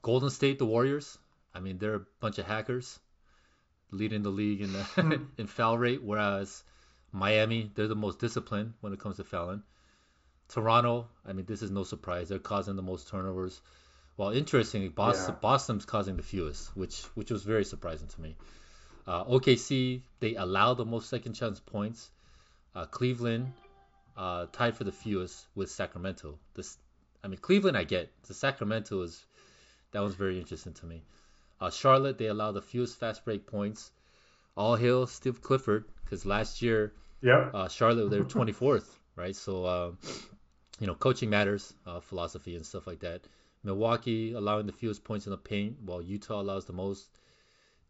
[0.02, 1.18] Golden State, the Warriors.
[1.54, 2.98] I mean, they're a bunch of hackers,
[3.92, 6.02] leading the league in the, in foul rate.
[6.02, 6.62] Whereas
[7.12, 9.62] Miami, they're the most disciplined when it comes to fouling.
[10.48, 12.28] Toronto, I mean, this is no surprise.
[12.28, 13.60] They're causing the most turnovers.
[14.16, 15.40] Well, interestingly, Boston, Yeah.
[15.40, 18.36] Boston's causing the fewest, which which was very surprising to me.
[19.06, 22.10] Uh, OKC they allow the most second chance points.
[22.74, 23.52] Uh, Cleveland
[24.16, 26.38] uh, tied for the fewest with Sacramento.
[26.54, 26.76] This,
[27.24, 28.10] I mean, Cleveland I get.
[28.26, 29.24] The Sacramento is
[29.92, 31.02] that was very interesting to me.
[31.60, 33.90] Uh, Charlotte they allow the fewest fast break points.
[34.56, 36.92] All hail Steve Clifford because last year,
[37.22, 37.50] yep.
[37.54, 39.36] uh, Charlotte they were 24th, right?
[39.36, 39.92] So, uh,
[40.80, 43.22] you know, coaching matters, uh, philosophy and stuff like that.
[43.62, 47.08] Milwaukee allowing the fewest points in the paint, while Utah allows the most.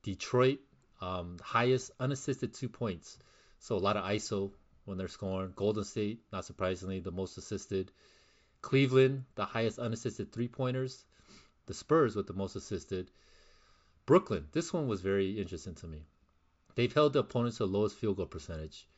[0.03, 0.59] Detroit,
[1.01, 3.19] um, highest unassisted two points,
[3.59, 4.51] so a lot of ISO
[4.85, 5.53] when they're scoring.
[5.55, 7.93] Golden State, not surprisingly, the most assisted.
[8.63, 11.05] Cleveland, the highest unassisted three pointers.
[11.67, 13.11] The Spurs with the most assisted.
[14.11, 16.03] Brooklyn, this one was very interesting to me.
[16.75, 18.89] They've held the opponents to the lowest field goal percentage,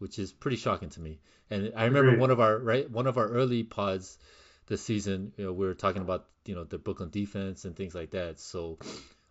[0.00, 1.18] which is pretty shocking to me.
[1.48, 2.20] And I remember Agreed.
[2.20, 4.18] one of our right one of our early pods
[4.66, 7.94] this season, you know, we were talking about you know the Brooklyn defense and things
[7.94, 8.38] like that.
[8.38, 8.78] So,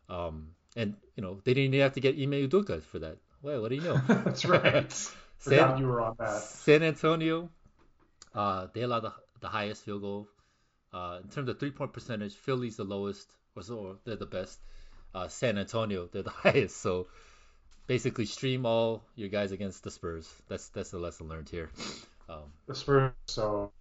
[0.10, 3.20] um, and you know they didn't even have to get Ime Udoka for that.
[3.44, 4.02] Well, what do you know?
[4.08, 4.92] That's right.
[5.38, 6.42] Forgot you were on that.
[6.42, 7.52] San Antonio,
[8.34, 10.28] uh, they allow the, the highest field goal.
[10.92, 14.26] Uh, in terms of three point percentage, Philly's the lowest, or so or they're the
[14.26, 14.58] best.
[15.14, 16.78] Uh, San Antonio, they're the highest.
[16.78, 17.08] So
[17.88, 20.30] basically, stream all your guys against the Spurs.
[20.48, 21.70] That's that's the lesson learned here.
[22.30, 23.72] Um, The Spurs are so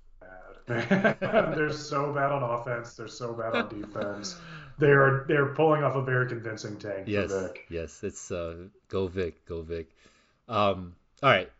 [0.67, 1.19] bad.
[1.57, 2.95] they're so bad on offense.
[2.95, 4.37] They're so bad on defense.
[4.79, 7.67] They're they're pulling off a very convincing tank for yes, Vic.
[7.69, 8.55] yes, it's uh,
[8.89, 9.89] go Vic, go Vic.
[10.49, 11.51] Um, all right,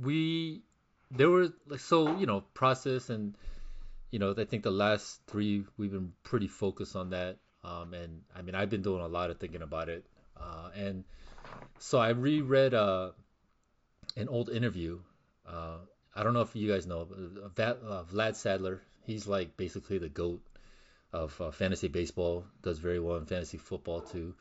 [0.00, 0.62] we
[1.10, 3.34] there were like so you know process and
[4.10, 7.38] you know I think the last three we've been pretty focused on that.
[7.66, 10.04] Um, and I mean I've been doing a lot of thinking about it.
[10.40, 11.04] Uh, and
[11.78, 13.10] so I reread uh,
[14.16, 15.00] an old interview.
[15.46, 15.78] Uh,
[16.14, 18.80] I don't know if you guys know uh, Va- uh, Vlad Sedler.
[19.04, 20.40] He's like basically the goat
[21.12, 22.44] of uh, fantasy baseball.
[22.62, 24.34] Does very well in fantasy football too.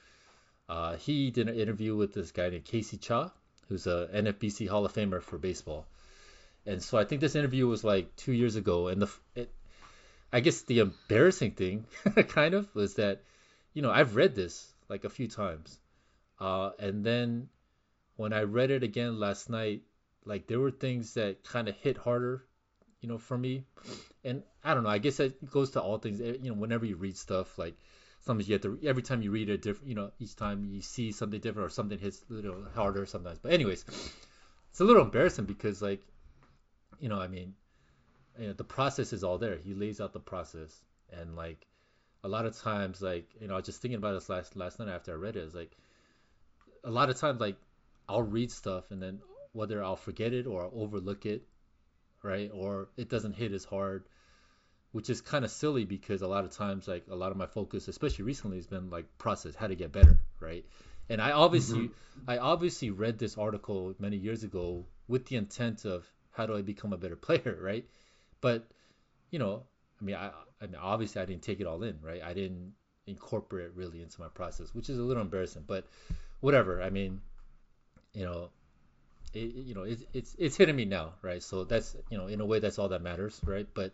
[0.68, 3.32] Uh, he did an interview with this guy named Casey Cha,
[3.68, 5.86] who's a NFBC Hall of Famer for baseball.
[6.66, 9.52] And so I think this interview was like two years ago, and the it,
[10.36, 11.86] I guess the embarrassing thing,
[12.28, 13.24] kind of, was that
[13.74, 15.80] you know I've read this like a few times,
[16.42, 17.48] uh, and then
[18.18, 19.84] when I read it again last night,
[20.26, 22.44] like there were things that kind of hit harder,
[23.00, 23.64] you know, for me.
[24.26, 24.90] And I don't know.
[24.90, 26.20] I guess that goes to all things.
[26.20, 27.76] eh, You know, whenever you read stuff, like
[28.26, 28.78] sometimes you have to.
[28.84, 29.88] Every time you read it, different.
[29.88, 33.40] You know, each time you see something different or something hits a little harder sometimes.
[33.40, 33.86] But anyways,
[34.72, 36.02] it's a little embarrassing because like,
[37.00, 37.54] you know, I mean,
[38.40, 39.58] you know, the process is all there.
[39.58, 40.72] He lays out the process,
[41.12, 41.66] and like,
[42.24, 44.80] a lot of times, like, you know, I was just thinking about this last last
[44.80, 45.44] night after I read it.
[45.44, 45.76] It's like,
[46.84, 47.58] a lot of times, like,
[48.08, 49.20] I'll read stuff and then
[49.54, 51.44] whether I'll forget it or I'll overlook it,
[52.22, 52.52] right?
[52.54, 54.04] Or it doesn't hit as hard,
[54.92, 57.48] which is kind of silly because a lot of times, like a lot of my
[57.48, 60.66] focus, especially recently, has been like process, how to get better, right?
[61.10, 62.30] And I obviously, mm-hmm.
[62.30, 66.62] I obviously read this article many years ago with the intent of how do I
[66.62, 67.86] become a better player, right?
[68.42, 68.68] But
[69.32, 69.64] you know,
[70.02, 72.22] I mean, I, I mean, obviously, I didn't take it all in, right?
[72.24, 72.74] I didn't
[73.08, 75.86] incorporate really into my process, which is a little embarrassing, but
[76.40, 76.82] whatever.
[76.82, 77.22] I mean,
[78.14, 78.50] you know,
[79.34, 81.44] it, you know, it's it's it's hitting me now, right?
[81.44, 83.68] So that's you know, in a way, that's all that matters, right?
[83.74, 83.94] But,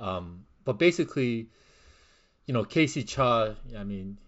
[0.00, 1.48] um, but basically,
[2.46, 4.18] you know, Casey Cha, I mean,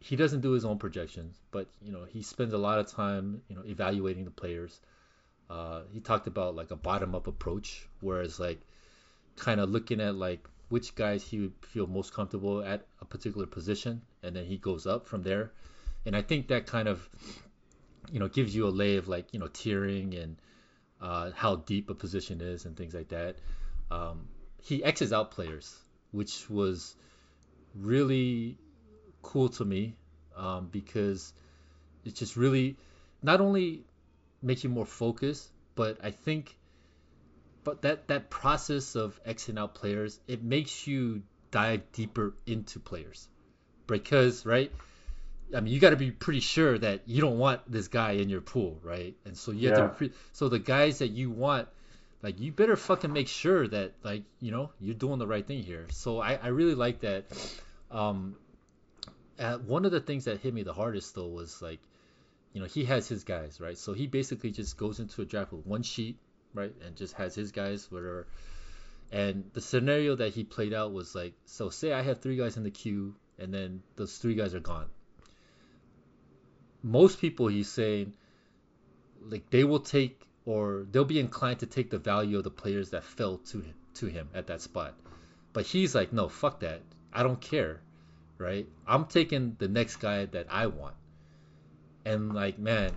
[0.00, 3.42] he doesn't do his own projections, but you know, he spends a lot of time,
[3.48, 4.80] you know, evaluating the players.
[5.50, 8.60] Uh, he talked about like a bottom-up approach, whereas like
[9.36, 13.46] kind of looking at like which guys he would feel most comfortable at a particular
[13.46, 15.52] position, and then he goes up from there.
[16.06, 17.08] And I think that kind of
[18.10, 20.36] you know gives you a lay of like you know tiering and
[21.00, 23.36] uh, how deep a position is and things like that.
[23.90, 24.28] Um,
[24.62, 25.76] he X's out players,
[26.12, 26.96] which was
[27.74, 28.56] really
[29.22, 29.96] cool to me
[30.36, 31.32] um, because
[32.04, 32.76] it's just really
[33.22, 33.84] not only
[34.44, 36.56] makes you more focused, but I think
[37.64, 43.28] but that that process of Xing out players, it makes you dive deeper into players
[43.86, 44.72] because right
[45.54, 48.28] I mean, you got to be pretty sure that you don't want this guy in
[48.28, 49.14] your pool, right?
[49.24, 49.84] And so you have Yeah.
[49.84, 49.90] to.
[49.90, 51.68] Pre- so the guys that you want,
[52.22, 55.62] like, you better fucking make sure that, like, you know, you're doing the right thing
[55.62, 55.86] here.
[55.90, 57.26] So I, I really like that.
[57.90, 58.36] Um,
[59.38, 61.80] uh, one of the things that hit me the hardest though was like,
[62.54, 63.76] you know, he has his guys, right?
[63.76, 66.16] So he basically just goes into a draft with one sheet,
[66.54, 68.26] right, and just has his guys, whatever.
[69.12, 72.56] And the scenario that he played out was like, so say I have three guys
[72.56, 74.88] in the queue, and then those three guys are gone
[76.84, 78.12] most people he's saying
[79.22, 82.90] like they will take or they'll be inclined to take the value of the players
[82.90, 84.94] that fell to him, to him at that spot.
[85.54, 86.82] But he's like, no, fuck that.
[87.10, 87.80] I don't care,
[88.36, 88.68] right?
[88.86, 90.94] I'm taking the next guy that I want.
[92.04, 92.92] And like man,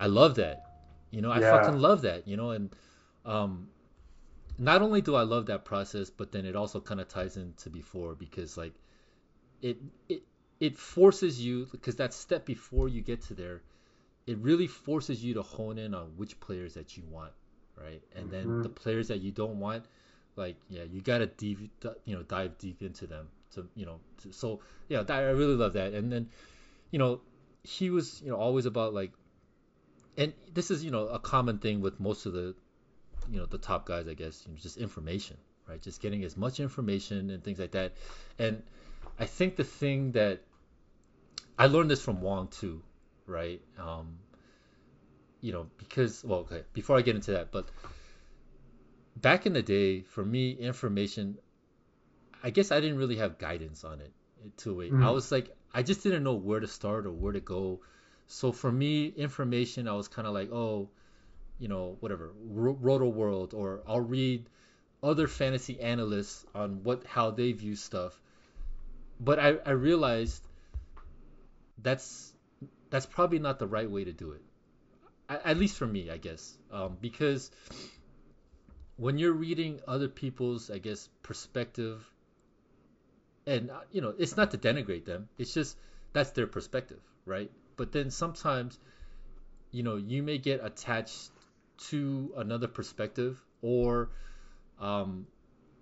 [0.00, 0.66] I love that.
[1.10, 1.40] You know, I Yeah.
[1.40, 2.26] fucking love that.
[2.26, 2.74] You know, and
[3.24, 3.68] um,
[4.58, 7.70] not only do I love that process, but then it also kind of ties into
[7.70, 8.72] before because like
[9.62, 10.22] it it
[10.60, 13.62] it forces you because that step before you get to there,
[14.26, 17.32] it really forces you to hone in on which players that you want,
[17.76, 18.02] right?
[18.14, 18.62] And then Mhm.
[18.62, 19.84] the players that you don't want,
[20.36, 21.68] like yeah, you gotta dive,
[22.04, 25.54] you know dive deep into them to you know to, so yeah, that, I really
[25.56, 25.92] love that.
[25.94, 26.28] And then
[26.90, 27.20] you know
[27.64, 29.12] he was you know always about like,
[30.16, 32.54] and this is you know a common thing with most of the
[33.30, 35.36] you know the top guys, I guess, you know, just information,
[35.68, 35.80] right?
[35.80, 37.94] Just getting as much information and things like that.
[38.38, 38.62] And
[39.18, 40.40] I think the thing that
[41.58, 42.82] I learned this from Wong too,
[43.26, 43.60] right?
[43.78, 44.18] Um,
[45.40, 47.68] you know, because well, okay, before I get into that, but
[49.16, 51.38] back in the day, for me, information,
[52.42, 54.12] I guess I didn't really have guidance on it
[54.58, 54.94] to a way.
[55.00, 55.14] I Mm.
[55.14, 57.80] was like, I just didn't know where to start or where to go.
[58.26, 60.88] So for me, information, I was kind of like, oh,
[61.58, 64.48] you know, whatever, Ro- Rotoworld, or I'll read
[65.02, 68.20] other fantasy analysts on what how they view stuff.
[69.20, 70.46] But I, I realized
[71.82, 72.32] that's
[72.90, 74.42] that's probably not the right way to do it.
[75.28, 77.50] A- At least for me, I guess, um, because
[78.96, 82.12] when you're reading other people's, I guess, perspective,
[83.46, 85.28] and uh, you know, it's not to denigrate them.
[85.38, 85.76] It's just
[86.12, 87.50] that's their perspective, right?
[87.76, 88.78] But then sometimes,
[89.70, 91.30] you know, you may get attached
[91.88, 94.10] to another perspective, or,
[94.80, 95.26] um,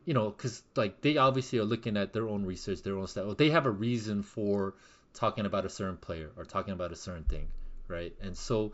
[0.05, 3.37] you know, because like they obviously are looking at their own research, their own stuff.
[3.37, 4.75] They have a reason for
[5.14, 7.48] talking about a certain player or talking about a certain thing,
[7.88, 8.14] right?
[8.22, 8.72] And so,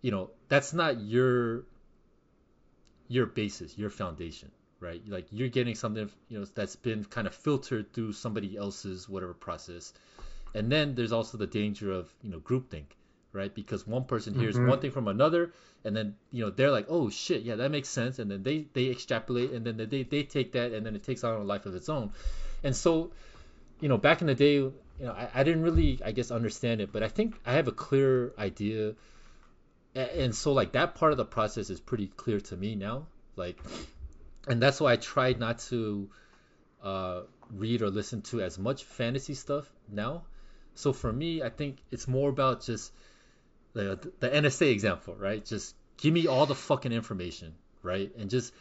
[0.00, 1.64] you know, that's not your
[3.08, 5.02] your basis, your foundation, right?
[5.08, 9.34] Like you're getting something, you know, that's been kind of filtered through somebody else's whatever
[9.34, 9.92] process.
[10.54, 12.86] And then there's also the danger of, you know, groupthink,
[13.32, 13.54] right?
[13.54, 14.68] Because one person hears Mhm.
[14.68, 15.52] one thing from another
[15.84, 18.66] and then, you know, they're like, "Oh shit, yeah, that makes sense." And then they
[18.72, 21.66] they extrapolate and then they they take that and then it takes on a life
[21.66, 22.12] of its own.
[22.64, 23.12] And so,
[23.80, 26.80] you know, back in the day, you know, I, I didn't really, I guess, understand
[26.80, 28.94] it, but I think I have a clear idea
[29.94, 33.58] and so like that part of the process is pretty clear to me now like
[34.46, 36.08] and that's why i try not to
[36.82, 40.24] uh, read or listen to as much fantasy stuff now.
[40.74, 42.92] So for me i think it's more about just
[43.72, 45.44] the, the nsa example right?
[45.44, 48.14] Just give me all the fucking information right?
[48.16, 48.52] And just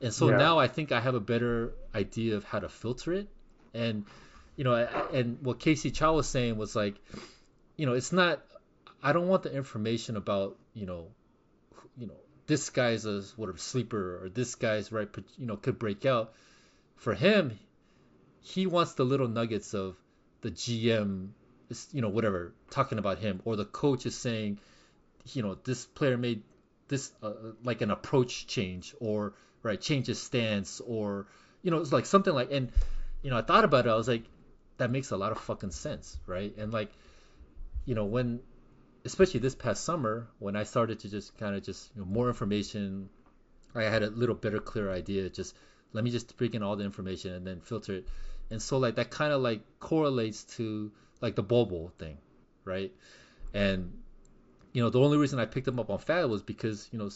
[0.00, 0.38] and so Yeah.
[0.38, 3.28] now i think i have a better idea of how to filter it.
[3.72, 4.04] And
[4.56, 6.96] you know and what casey chow was saying was like
[7.76, 8.42] you know it's not
[9.02, 11.08] I don't want the information about you know,
[11.96, 12.20] you know
[12.50, 15.08] this guy's a whatever sleeper or this guy's right,
[15.38, 16.32] you know, could break out.
[16.96, 17.56] For him,
[18.40, 19.94] he wants the little nuggets of
[20.40, 21.28] the GM,
[21.92, 24.58] you know, whatever talking about him, or the coach is saying,
[25.32, 26.42] you know, this player made
[26.88, 31.28] this uh, like an approach change, or right change his stance, or
[31.62, 32.72] you know, it's like something like, and
[33.22, 34.24] you know, I thought about it, I was like,
[34.78, 36.52] that makes a lot of fucking sense, right?
[36.58, 36.90] And like,
[37.84, 38.40] you know, when
[39.04, 42.28] especially this past summer when I started to just kind of just you know, more
[42.28, 43.08] information,
[43.74, 45.28] I had a little better, clear idea.
[45.30, 45.54] Just
[45.92, 48.08] let me just bring in all the information and then filter it.
[48.50, 52.18] And so like that kind of like correlates to like the Bol Bol thing,
[52.64, 52.92] right?
[53.54, 53.92] And
[54.72, 57.10] you know the only reason I picked them up on Fab was because you know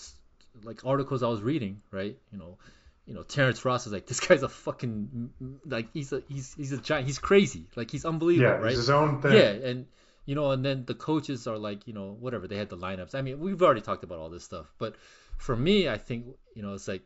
[0.63, 2.17] like articles I was reading, right?
[2.33, 2.59] You know,
[3.07, 5.31] you know Terrence Ross is like this guy's a fucking
[5.67, 8.73] like he's a he's he's a giant he's crazy like he's unbelievable, Yeah, right?
[8.77, 9.33] his own thing.
[9.33, 9.87] Yeah, and
[10.25, 13.15] you know, and then the coaches are like, you know, whatever they had the lineups.
[13.15, 14.97] I mean, we've already talked about all this stuff, but
[15.37, 17.03] for me, I think you know, it's like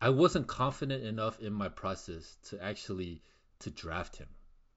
[0.00, 3.22] I wasn't confident enough in my process to actually
[3.60, 4.28] to draft him,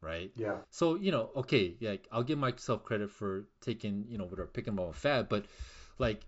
[0.02, 0.32] right?
[0.36, 0.58] Yeah.
[0.70, 4.74] So you know, okay, like I'll give myself credit for taking, you know, whatever picking
[4.74, 5.46] him up on Fab, but
[6.00, 6.26] like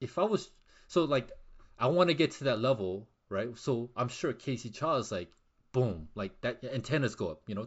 [0.00, 0.50] if I was
[0.88, 1.30] so like
[1.78, 3.56] I want to get to that level, right?
[3.58, 5.32] So I'm sure Casey Charles like,
[5.72, 7.66] boom, like that antennas go up, you know,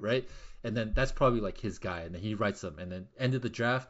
[0.00, 0.28] right?
[0.64, 3.34] And then that's probably like his guy, and then he writes them, and then end
[3.34, 3.88] of the draft,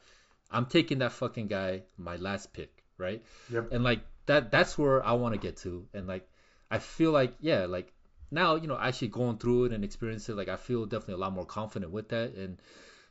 [0.51, 3.23] I'm taking that fucking guy, my last pick, right?
[3.53, 3.73] Yep.
[3.73, 6.29] And like that, that's where I want to get to, and like
[6.71, 7.93] I feel like yeah, like
[8.31, 11.19] now you know actually going through it and experiencing it, like I feel definitely a
[11.19, 12.59] lot more confident with that, and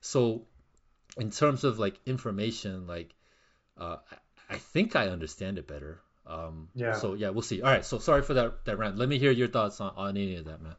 [0.01, 0.45] so
[1.17, 3.15] in terms of like information, like
[3.77, 3.97] uh,
[4.49, 6.01] I think I understand it better.
[6.29, 6.93] Um, Yeah.
[6.93, 7.61] So yeah, we'll see.
[7.61, 7.83] All right.
[7.83, 8.97] So sorry for that that rant.
[8.97, 10.75] Let me hear your thoughts on, on any of that, man.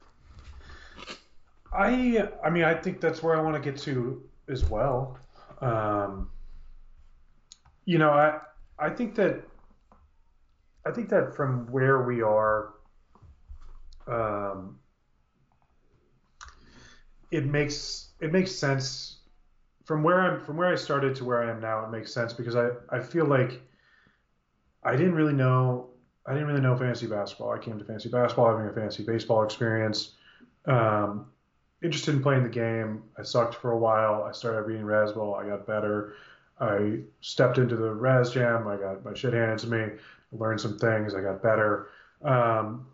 [1.72, 5.18] I I mean I think that's where I want to get to as well.
[5.60, 6.30] Um,
[7.84, 8.38] you know I
[8.78, 9.42] I think that
[10.86, 12.74] I think that from where we are,
[14.06, 14.78] um,
[17.30, 19.18] it makes it makes sense
[19.84, 22.32] from where I'm from where I started to where I am now, it makes sense
[22.32, 23.60] because I I feel like
[24.82, 25.90] I didn't really know
[26.26, 27.50] I didn't really know fantasy basketball.
[27.50, 30.12] I came to fantasy basketball having a fantasy baseball experience.
[30.66, 31.26] Um,
[31.82, 33.02] interested in playing the game.
[33.18, 34.22] I sucked for a while.
[34.22, 35.42] I started reading Razzball.
[35.42, 36.14] I got better.
[36.60, 38.68] I stepped into the Raz Jam.
[38.68, 39.86] I got my shit handed to me.
[40.32, 41.14] Learned some things.
[41.14, 41.88] I got better.
[42.22, 42.86] Um,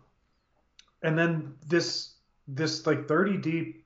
[1.03, 2.13] and then this
[2.47, 3.85] this like 30 deep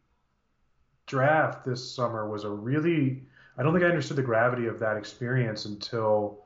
[1.07, 3.23] draft this summer was a really
[3.57, 6.45] I don't think I understood the gravity of that experience until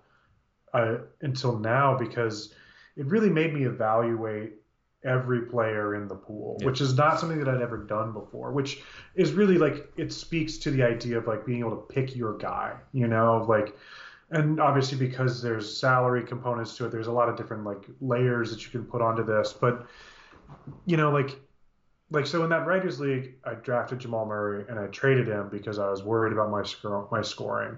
[0.76, 2.54] uh, until now because
[2.98, 4.54] it really made me evaluate
[5.06, 6.66] every player in the pool, yeah.
[6.66, 8.82] which is not something that I'd ever done before, which
[9.16, 12.38] is really like it speaks to the idea of like being able to pick your
[12.38, 13.76] guy, you know, like
[14.32, 18.50] and obviously because there's salary components to it, there's a lot of different like layers
[18.52, 19.88] that you can put onto this, but
[20.86, 21.40] you know, like
[22.12, 25.80] like so in that writers league, I drafted Jamal Murray and I traded him because
[25.80, 27.78] I was worried about my sc- my scoring.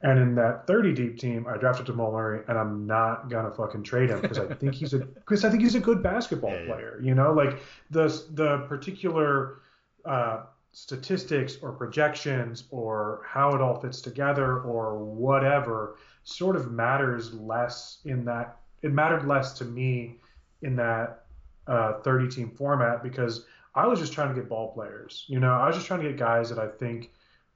[0.00, 3.82] And in that 30 deep team, I drafted Jamal Murray, and I'm not gonna fucking
[3.82, 6.66] trade him because I think he's a because I think he's a good basketball yeah,
[6.66, 7.00] player.
[7.02, 7.58] You know, like
[7.90, 9.60] the the particular
[10.04, 10.42] uh,
[10.72, 17.98] statistics or projections or how it all fits together or whatever sort of matters less
[18.04, 18.58] in that.
[18.82, 20.18] It mattered less to me
[20.62, 21.24] in that
[21.66, 25.24] uh, 30 team format because I was just trying to get ball players.
[25.26, 27.10] You know, I was just trying to get guys that I think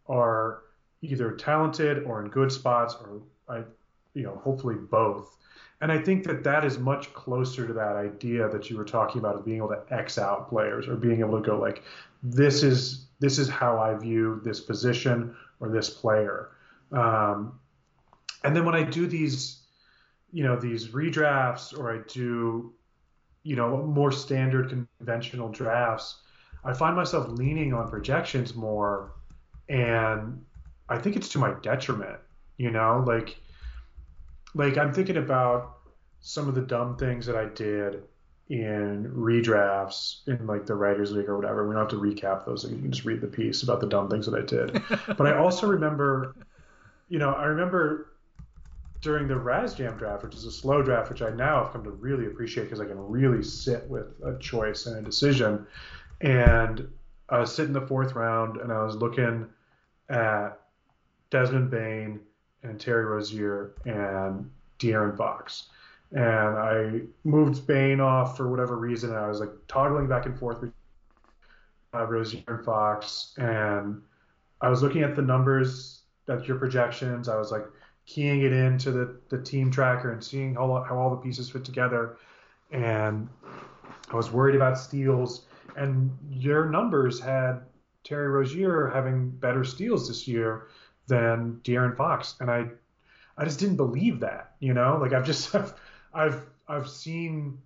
[0.09, 0.63] are
[1.03, 3.63] either talented or in good spots, or I,
[4.15, 5.37] you know, hopefully both.
[5.81, 9.19] And I think that that is much closer to that idea that you were talking
[9.19, 11.83] about of being able to X out players or being able to go like,
[12.23, 16.51] this is this is how I view this position or this player.
[16.93, 17.59] Um,
[18.45, 19.63] and then when I do these,
[20.33, 22.73] you know, these redrafts or I do,
[23.43, 26.19] you know, more standard conventional drafts,
[26.65, 29.15] I find myself leaning on projections more
[29.69, 30.45] and
[30.89, 32.19] I think it's to my detriment.
[32.57, 33.37] You know, like
[34.55, 35.79] like I'm thinking about
[36.21, 38.03] some of the dumb things that I did
[38.49, 41.67] in redrafts in like the writers league or whatever.
[41.67, 42.65] We don't have to recap those.
[42.65, 44.83] You can just read the piece about the dumb things that I did.
[45.17, 46.37] but I also remember,
[47.09, 48.13] you know, I remember
[49.01, 51.83] during the Raz Jam draft, which is a slow draft, which I now have come
[51.85, 55.67] to really appreciate because I can really sit with a choice and a decision.
[56.21, 56.89] And
[57.29, 59.47] I was sitting the fourth round and I was looking
[60.09, 60.62] at
[61.33, 62.21] Desmond Bane
[62.63, 65.71] and Terry Rozier and De'Aaron Fox.
[66.13, 66.21] And
[66.59, 69.11] I moved Bain off for whatever reason.
[69.11, 70.75] And I was like toggling back and forth between
[71.95, 73.33] uh, Rozier and Fox.
[73.39, 74.03] And
[74.61, 77.31] I was looking at the numbers, at your projections.
[77.31, 77.65] I was like
[78.05, 81.65] keying it into the, the team tracker and seeing how, how all the pieces fit
[81.65, 82.19] together.
[82.73, 83.27] And
[84.11, 85.47] I was worried about steals.
[85.77, 87.63] And your numbers had
[88.05, 90.69] Terry Rozier having better steals this year
[91.07, 92.67] than De'Aaron Fox, and I
[93.37, 94.55] I just didn't believe that.
[94.61, 95.75] You know, like I've just I've
[96.15, 97.59] I've, I've seen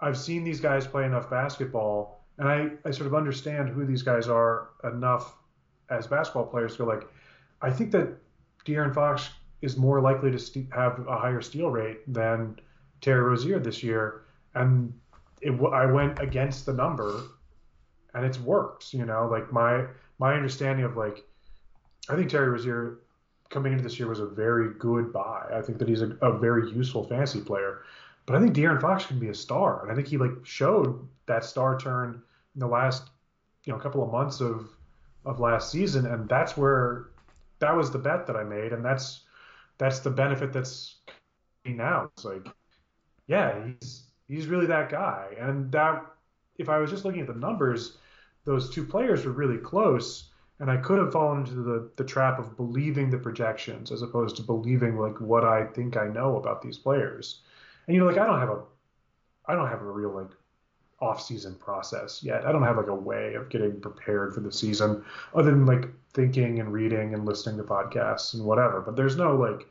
[0.00, 4.02] I've seen these guys play enough basketball, and I I sort of understand who these
[4.02, 5.36] guys are enough
[5.90, 7.08] as basketball players to like
[7.62, 8.08] I think that
[8.64, 9.30] De'Aaron Fox
[9.62, 12.58] is more likely to st- have a higher steal rate than
[13.00, 14.22] Terry Rozier this year,
[14.54, 14.92] and
[15.40, 17.22] it, I went against the number,
[18.14, 18.92] and it's worked.
[18.94, 19.86] You know, like my
[20.18, 21.24] my understanding of like
[22.10, 22.98] I think Terry Rozier
[23.50, 25.46] coming into this year was a very good buy.
[25.52, 27.82] I think that he's a, a very useful fantasy player.
[28.26, 31.06] But I think De'Aaron Fox can be a star, and I think he like showed
[31.26, 32.22] that star turn
[32.54, 33.10] in the last
[33.64, 34.68] you know couple of months of
[35.24, 37.08] of last season, and that's where
[37.58, 39.24] that was the bet that I made, and that's
[39.78, 40.96] that's the benefit that's
[41.64, 42.10] now.
[42.14, 42.46] It's like,
[43.26, 46.04] yeah, he's he's really that guy, and that
[46.58, 47.98] if I was just looking at the numbers,
[48.44, 50.29] those two players were really close
[50.60, 54.36] and I could have fallen into the, the trap of believing the projections as opposed
[54.36, 57.40] to believing like what I think I know about these players.
[57.86, 58.62] And you know, like I don't have a
[59.46, 60.30] I don't have a real like
[61.00, 62.46] off season process yet.
[62.46, 65.02] I don't have like a way of getting prepared for the season
[65.34, 68.82] other than like thinking and reading and listening to podcasts and whatever.
[68.82, 69.66] But there's no like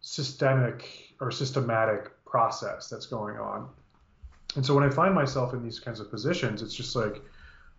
[0.00, 3.68] systemic or systematic process that's going on.
[4.56, 7.22] And so when I find myself in these kinds of positions, it's just like,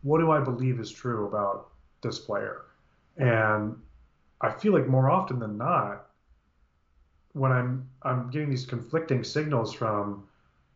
[0.03, 1.71] what do I believe is true about
[2.01, 2.65] this player.
[3.17, 3.75] And
[4.41, 6.05] I feel like more often than not,
[7.33, 10.27] when I'm I'm getting these conflicting signals from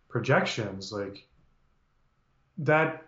[0.10, 1.26] projections, like
[2.60, 3.06] that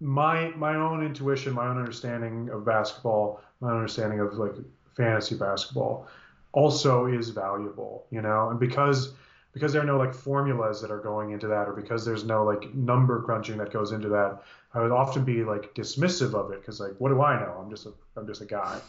[0.00, 4.54] my my own intuition, my own understanding of basketball, my understanding of like
[4.96, 6.06] fantasy basketball
[6.52, 9.14] also is valuable, you know, and because
[9.52, 12.44] because there are no like formulas that are going into that or because there's no
[12.44, 14.42] like number crunching that goes into that
[14.74, 17.70] i would often be like dismissive of it because like what do i know i'm
[17.70, 18.80] just a i'm just a guy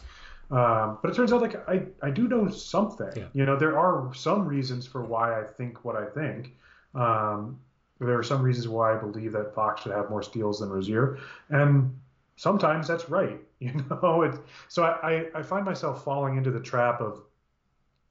[0.50, 3.10] Um, but it turns out like I, I do know something.
[3.16, 3.28] Yeah.
[3.32, 6.52] You know, there are some reasons for why I think what I think.
[6.94, 7.58] Um,
[7.98, 11.18] there are some reasons why I believe that Fox should have more steals than Rozier,
[11.48, 11.98] and
[12.36, 13.40] sometimes that's right.
[13.60, 14.34] You know, it,
[14.68, 17.22] so I, I, I find myself falling into the trap of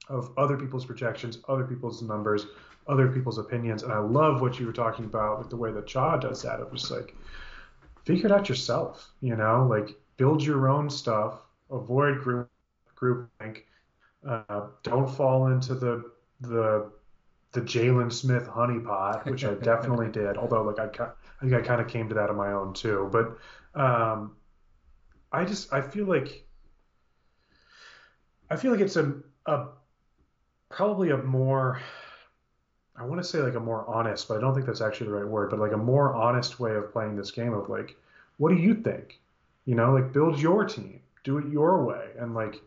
[0.08, 2.46] of other people's projections, other people's numbers,
[2.86, 5.86] other people's opinions, and I love what you were talking about with the way that
[5.86, 6.60] Cha does that.
[6.60, 7.14] Of just like
[8.04, 9.12] figure it out yourself.
[9.20, 12.48] You know, like build your own stuff, avoid group
[12.96, 13.62] groupthink,
[14.26, 16.90] uh, don't fall into the the
[17.52, 20.36] the Jalen Smith honeypot, which I definitely did.
[20.36, 23.08] Although, like I, I think I kind of came to that on my own too.
[23.12, 23.38] But
[23.80, 24.36] um,
[25.32, 26.46] I just I feel like
[28.50, 29.14] I feel like it's a
[29.46, 29.68] a
[30.74, 31.80] probably a more
[32.96, 35.14] I want to say like a more honest, but I don't think that's actually the
[35.14, 35.50] right word.
[35.50, 37.96] But like a more honest way of playing this game of like,
[38.36, 39.20] what do you think?
[39.64, 42.60] You know, like build your team, do it your way, and like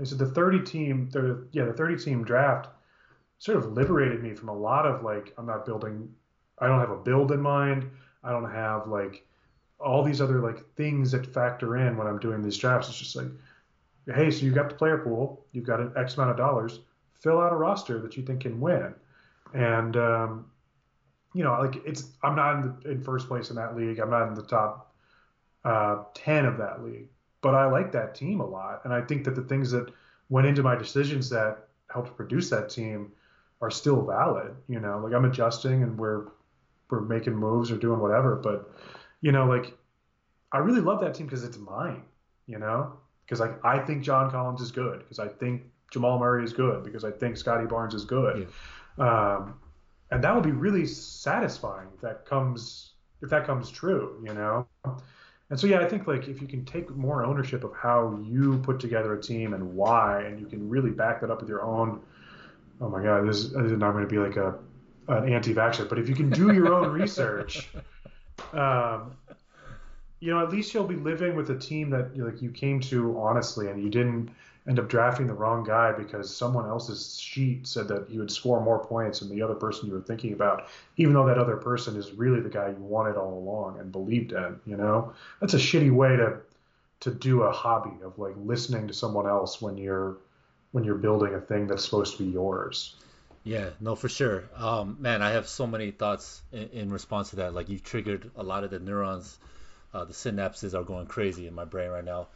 [0.00, 2.68] I said, the 30 team, the yeah, the 30 team draft
[3.38, 6.08] sort of liberated me from a lot of like I'm not building,
[6.58, 7.90] I don't have a build in mind,
[8.22, 9.24] I don't have like
[9.80, 12.88] all these other like things that factor in when I'm doing these drafts.
[12.88, 13.30] It's just like,
[14.14, 16.80] hey, so you've got the player pool, you've got an X amount of dollars,
[17.22, 18.94] fill out a roster that you think can win,
[19.54, 20.46] and um,
[21.34, 24.10] you know, like it's I'm not in, the, in first place in that league, I'm
[24.10, 24.94] not in the top
[25.64, 27.08] uh, ten of that league,
[27.40, 29.92] but I like that team a lot, and I think that the things that
[30.28, 33.12] went into my decisions that helped produce that team
[33.60, 34.54] are still valid.
[34.68, 36.26] You know, like I'm adjusting and we're
[36.90, 38.70] we're making moves or doing whatever, but
[39.20, 39.76] you know, like
[40.50, 42.02] I really love that team because it's mine.
[42.46, 42.94] You know,
[43.24, 45.62] because like I think John Collins is good because I think
[45.92, 48.48] Jamal Murray is good because I think Scottie Barnes is good.
[48.98, 49.04] Yeah.
[49.04, 49.54] Um,
[50.10, 52.90] and that would be really satisfying if that comes
[53.22, 54.66] if that comes true, you know.
[55.50, 58.58] And so yeah, I think like if you can take more ownership of how you
[58.58, 61.62] put together a team and why, and you can really back that up with your
[61.62, 62.00] own.
[62.80, 64.58] Oh my God, this is, this is not going to be like a
[65.08, 67.70] an anti-vaxxer, but if you can do your own research,
[68.52, 69.16] um,
[70.20, 73.18] you know, at least you'll be living with a team that like you came to
[73.18, 74.30] honestly, and you didn't
[74.68, 78.60] end up drafting the wrong guy because someone else's sheet said that you would score
[78.60, 81.96] more points than the other person you were thinking about, even though that other person
[81.96, 84.60] is really the guy you wanted all along and believed in.
[84.64, 86.38] You know, that's a shitty way to
[87.00, 90.18] to do a hobby of like listening to someone else when you're
[90.70, 92.94] when you're building a thing that's supposed to be yours.
[93.44, 94.44] Yeah, no, for sure.
[94.56, 97.54] Um, man, I have so many thoughts in, in response to that.
[97.54, 99.36] Like you've triggered a lot of the neurons
[99.94, 102.28] uh, the synapses are going crazy in my brain right now.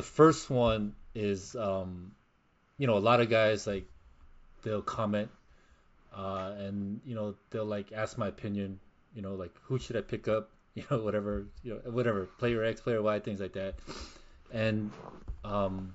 [0.00, 2.12] The first one is, um,
[2.78, 3.84] you know, a lot of guys like
[4.62, 5.28] they'll comment
[6.16, 8.80] uh, and you know they'll like ask my opinion.
[9.14, 10.48] You know, like who should I pick up?
[10.74, 13.74] You know, whatever, you know, whatever, player X, player Y, things like that.
[14.50, 14.90] And
[15.44, 15.92] um,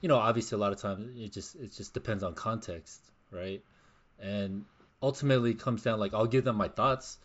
[0.00, 3.00] you know, obviously a lot of times it just it just depends on context,
[3.32, 3.64] right?
[4.20, 4.66] And
[5.02, 7.18] ultimately comes down like I'll give them my thoughts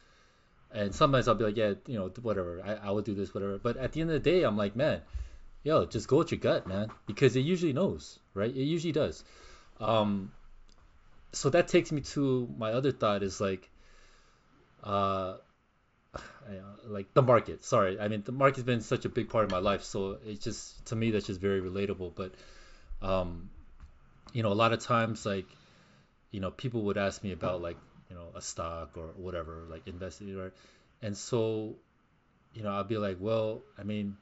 [0.72, 3.60] and sometimes I'll be like, yeah, you know, whatever, I, I would do this, whatever.
[3.60, 5.02] But at the end of the day, I'm like, man,
[5.64, 8.50] yo, just go with your gut, man, because it usually knows, right?
[8.50, 9.24] It usually does.
[9.80, 10.32] Um,
[11.32, 13.70] so that takes me to my other thought is like,
[14.84, 15.36] uh,
[16.86, 17.64] like the market.
[17.64, 20.44] Sorry, I mean the market's been such a big part of my life, so it's
[20.44, 22.14] just to me that's just very relatable.
[22.16, 22.34] But,
[23.02, 23.50] um,
[24.34, 25.46] you know, a lot of times like,
[26.32, 27.78] you know, people would ask me about like
[28.10, 30.52] you know a stock or whatever like investing right
[31.02, 31.76] and so
[32.54, 34.18] you know i'll be like well i mean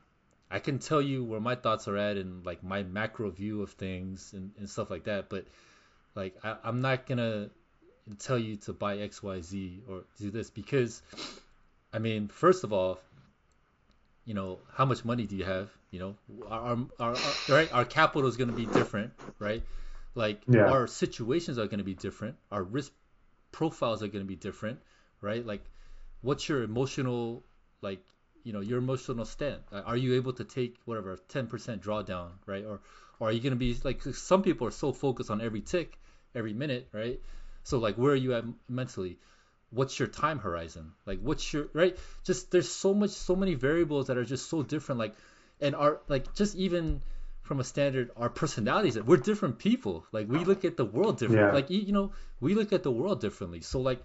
[0.49, 3.71] i can tell you where my thoughts are at and like my macro view of
[3.71, 5.45] things and, and stuff like that but
[6.15, 7.49] like I, i'm not gonna
[8.19, 11.01] tell you to buy xyz or do this because
[11.93, 12.99] i mean first of all
[14.25, 16.15] you know how much money do you have you know
[16.49, 17.15] our, our, our
[17.49, 19.63] right our capital is going to be different right
[20.15, 20.65] like yeah.
[20.65, 22.91] our situations are going to be different our risk
[23.51, 24.79] profiles are going to be different,
[25.21, 25.45] right?
[25.45, 25.63] Like,
[26.21, 27.43] what's your emotional,
[27.81, 28.03] like,
[28.47, 29.61] you know, your emotional stand?
[29.73, 32.63] Uh, are you able to take whatever 10% drawdown, right?
[32.63, 32.79] Or,
[33.19, 35.99] or are you going to be like some people are so focused on every tick,
[36.33, 37.19] every minute, right?
[37.63, 39.17] So like, where are you at mentally?
[39.69, 40.93] What's your time horizon?
[41.05, 41.97] Like, what's your right?
[42.23, 44.99] Just there's so much, so many variables that are just so different.
[44.99, 45.15] Like,
[45.59, 47.01] and are like just even
[47.41, 51.47] from a standard our personalities we're different people like we look at the world different
[51.47, 51.53] yeah.
[51.53, 54.03] like you, you know we look at the world differently so like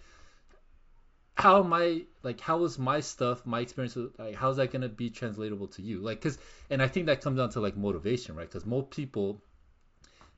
[1.34, 4.88] how am i like how is my stuff my experience like how's that going to
[4.88, 6.00] be translatable to you?
[6.00, 6.38] Like because
[6.70, 8.48] and i think that comes down to like motivation right?
[8.48, 9.40] Because most people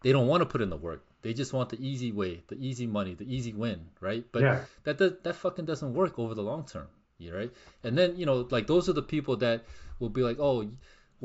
[0.02, 1.02] they don't want to put in the work.
[1.22, 4.24] They just want the easy way the easy money the easy win right?
[4.30, 4.60] But yeah.
[4.84, 6.88] that does, that fucking doesn't work over the long term
[7.18, 7.50] you right?
[7.82, 9.64] And then you know like those are the people that
[9.98, 10.68] will be like oh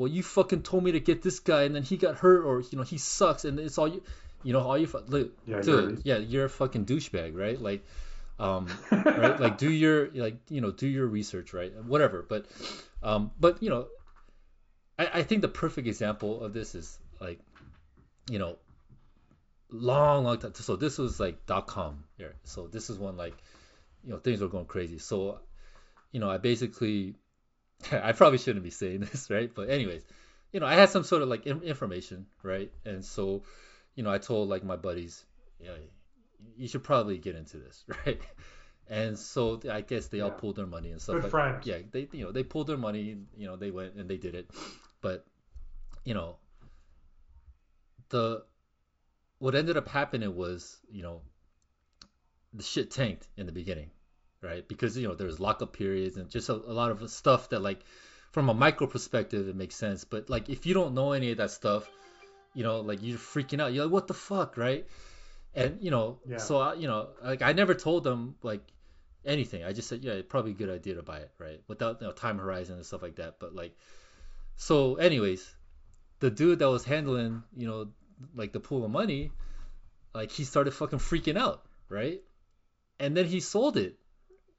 [0.00, 2.62] well, you fucking told me to get this guy, and then he got hurt, or
[2.62, 4.02] you know, he sucks, and it's all you,
[4.42, 7.60] you know, all you, look, Yeah, dude, yeah, you're a fucking douchebag, right?
[7.60, 7.84] Like,
[8.40, 9.38] um, right?
[9.38, 11.72] Like, do your, like, you know, do your research, right?
[11.84, 12.46] Whatever, but,
[13.02, 13.86] um, but you know,
[14.98, 17.38] I, I think the perfect example of this is like,
[18.30, 18.56] you know,
[19.70, 20.54] long, long time.
[20.54, 22.34] So this was like dot com here.
[22.44, 23.36] So this is when like,
[24.04, 24.98] you know, things were going crazy.
[24.98, 25.40] So,
[26.12, 27.16] you know, I basically,
[27.92, 29.50] I probably shouldn't be saying this, right?
[29.54, 30.02] But anyways,
[30.52, 32.72] you know, I had some sort of like in- information, right?
[32.84, 33.42] And so,
[33.94, 35.24] you know, I told like my buddies,
[35.60, 35.72] yeah,
[36.56, 38.20] you should probably get into this, right?
[38.88, 41.16] And so I guess they all pulled their money and stuff.
[41.16, 41.66] Good but friend.
[41.66, 44.34] yeah, they you know they pulled their money, you know, they went and they did
[44.34, 44.50] it.
[45.00, 45.24] But
[46.04, 46.36] you know,
[48.08, 48.42] the
[49.38, 51.22] what ended up happening was, you know,
[52.52, 53.90] the shit tanked in the beginning,
[54.42, 54.66] right?
[54.66, 57.60] Because you know there was lockup periods and just a, a lot of stuff that
[57.60, 57.84] like
[58.32, 61.38] from a micro perspective it makes sense, but like if you don't know any of
[61.38, 61.88] that stuff,
[62.54, 63.72] you know, like you're freaking out.
[63.72, 64.86] You're like, what the fuck, right?
[65.54, 66.38] And you know, Yeah.
[66.38, 68.62] so I, you know, like I never told them like
[69.24, 69.64] anything.
[69.64, 71.60] I just said, yeah, probably a good idea to buy it, right?
[71.68, 73.38] Without you know time horizon and stuff like that.
[73.40, 73.76] But like,
[74.56, 75.54] so anyways,
[76.20, 77.88] the dude that was handling, you know,
[78.34, 79.32] like the pool of money,
[80.14, 82.22] like he started fucking freaking out, right?
[83.00, 83.96] And then he sold it,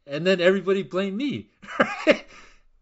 [0.07, 2.25] and then everybody blamed me, right?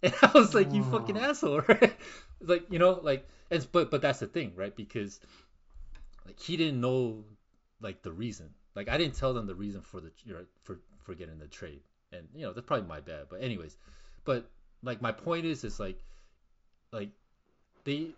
[0.04, 1.96] And I was like, you fucking asshole, right?
[2.42, 4.76] Like you know, like, and but but that's the thing, right?
[4.76, 5.20] Because
[6.26, 7.24] like he didn't know
[7.82, 8.50] like the reason.
[8.76, 11.48] Like I didn't tell them the reason for the you know for for getting the
[11.48, 13.28] trade, and you know that's probably my bad.
[13.30, 13.78] But anyways,
[14.26, 14.50] but
[14.84, 16.00] like my point is is like
[16.92, 17.10] like
[17.84, 18.10] they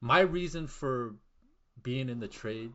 [0.00, 1.14] my reason for
[1.82, 2.72] being in the trade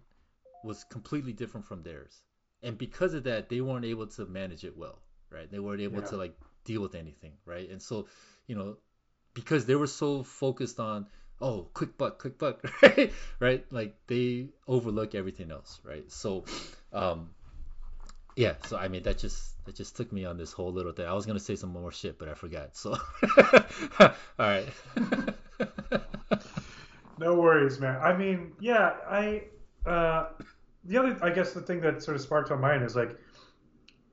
[0.63, 2.21] was completely different from theirs,
[2.63, 4.99] and because of that, they weren't able to manage it well,
[5.31, 5.49] right?
[5.51, 6.09] They weren't able Yeah.
[6.09, 7.69] to like deal with anything, right?
[7.69, 8.07] And so
[8.47, 8.77] you know
[9.33, 11.07] because they were so focused on
[11.41, 13.11] oh quick buck quick buck right?
[13.39, 13.65] Right?
[13.71, 16.09] Like they overlook everything else right?
[16.11, 16.45] So
[16.93, 17.31] um
[18.35, 21.05] yeah so i mean that just that just took me on this whole little thing.
[21.05, 22.97] I was gonna say some more shit but i forgot so.
[23.99, 24.67] All right.
[27.19, 27.99] No worries, man.
[28.01, 29.43] I mean, yeah, I
[29.85, 30.27] uh,
[30.85, 33.17] the other, I guess, the thing that sort of sparked on mine is like,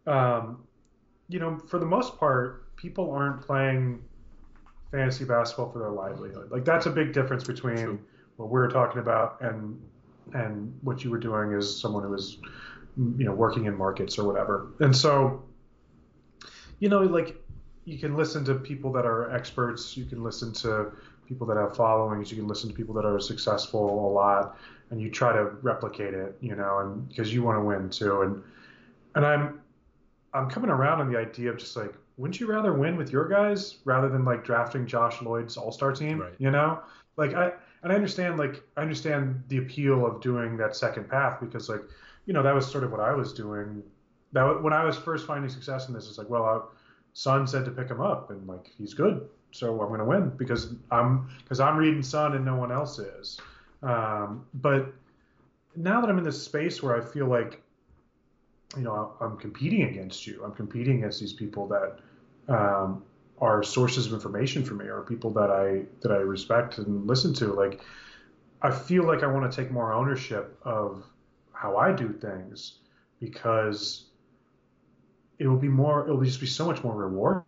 [0.07, 0.65] um,
[1.29, 4.03] you know, for the most part, people aren't playing
[4.91, 6.51] fantasy basketball for their livelihood.
[6.51, 8.01] Like that's a big difference between True.
[8.37, 9.81] what we're talking about and
[10.33, 12.39] and what you were doing as someone who was,
[12.97, 14.73] you know, working in markets or whatever.
[14.81, 15.45] And so,
[16.81, 17.37] you know, like
[17.85, 19.97] you can listen to people that are experts.
[19.97, 20.93] You can listen to
[21.27, 22.31] people that have followings.
[22.31, 24.59] You can listen to people that are successful a lot,
[24.91, 26.37] and you try to replicate it.
[26.41, 28.23] You know, and because you want to win too.
[28.23, 28.43] And
[29.15, 29.61] and I'm
[30.35, 33.29] I'm coming around on the idea of just like, wouldn't you rather win with your
[33.29, 36.21] guys rather than like drafting Josh Lloyd's All Star team?
[36.21, 36.33] Right.
[36.39, 36.81] You know,
[37.17, 37.53] like I
[37.83, 41.83] and I understand like I understand the appeal of doing that second path because like
[42.25, 43.83] you know that was sort of what I was doing.
[44.33, 46.61] That when I was first finding success in this, it's like, well, I,
[47.13, 50.31] Sun said to pick him up, and like he's good, so I'm going to win
[50.37, 53.41] because I'm because I'm reading Sun and no one else is.
[53.83, 54.93] Um, but
[55.77, 57.63] now that I'm in this space where I feel like,
[58.77, 61.99] you know, I'm competing against you, I'm competing against these people that
[62.49, 63.03] um,
[63.39, 67.35] are sources of information for me, or people that I that I respect and listen
[67.35, 67.53] to.
[67.53, 67.81] Like,
[68.63, 71.05] I feel like I want to take more ownership of
[71.53, 72.79] how I do things
[73.21, 74.07] because
[75.39, 76.09] it will be more.
[76.09, 77.45] It will just be so much more rewarding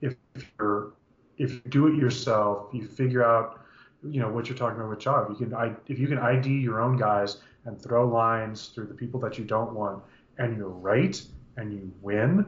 [0.00, 0.14] if
[0.58, 0.92] you're
[1.38, 2.68] if you do it yourself.
[2.72, 3.60] You figure out,
[4.02, 5.30] you know, what you're talking about with job.
[5.30, 8.94] You can I if you can ID your own guys and throw lines through the
[8.94, 10.02] people that you don't want,
[10.38, 11.20] and you're right
[11.56, 12.46] and you win.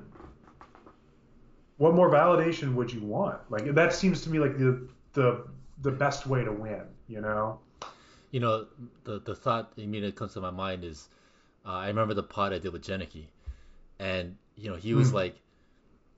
[1.83, 3.39] What more validation would you want?
[3.51, 4.71] Like that seems to me like the
[5.19, 5.27] the
[5.87, 6.83] the best way to win.
[7.09, 7.59] You know.
[8.31, 8.67] you know
[9.05, 11.09] the the thought immediately comes to my mind is
[11.67, 13.25] uh, I remember the pod I did with Jenicky,
[13.99, 15.17] and you know he was Hmm.
[15.21, 15.35] like,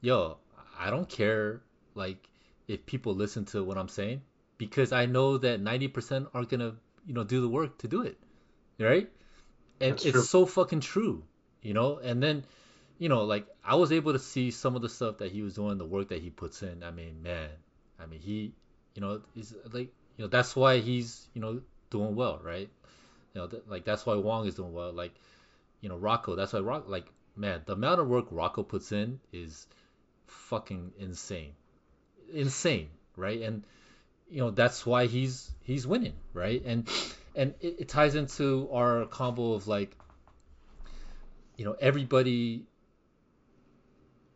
[0.00, 0.36] "Yo,
[0.78, 1.62] I don't care
[1.94, 2.28] like
[2.68, 4.20] if people listen to what I'm saying
[4.58, 6.74] because I know that 90% aren't gonna
[7.06, 8.18] you know do the work to do it,
[8.78, 9.08] right?
[9.80, 10.22] And That's it's true.
[10.22, 11.24] so fucking true,
[11.62, 11.98] you know.
[11.98, 12.44] And then
[12.98, 15.54] you know like I was able to see some of the stuff that he was
[15.54, 16.82] doing, the work that he puts in.
[16.82, 17.50] I mean, man,
[18.00, 18.52] I mean he,
[18.94, 22.68] you know, is like you know that's why he's you know doing well, right?
[23.34, 24.92] You know, th- like that's why Wong is doing well.
[24.92, 25.14] Like,
[25.80, 26.36] you know, Rocco.
[26.36, 26.84] That's why Rock.
[26.88, 29.66] Like, man, the amount of work Rocco puts in is
[30.26, 31.52] fucking insane,
[32.32, 33.42] insane, right?
[33.42, 33.64] And
[34.30, 36.62] you know that's why he's he's winning, right?
[36.64, 36.88] And
[37.34, 39.96] and it, it ties into our combo of like,
[41.56, 42.64] you know, everybody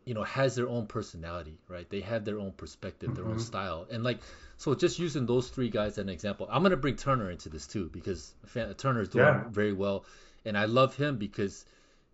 [0.05, 1.89] you know, has their own personality, right?
[1.89, 3.33] They have their own perspective, their mm-hmm.
[3.33, 4.19] own style, and like
[4.57, 4.73] so.
[4.75, 7.89] Just using those three guys as an example, I'm gonna bring Turner into this too
[7.91, 8.33] because
[8.77, 9.43] Turner is doing yeah.
[9.49, 10.05] very well,
[10.45, 11.65] and I love him because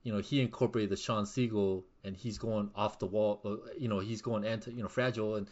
[0.04, 3.88] you know he incorporated the sean siegel and he's going off the wall, uh, you
[3.88, 5.48] know, he's going anti, you know, fragile and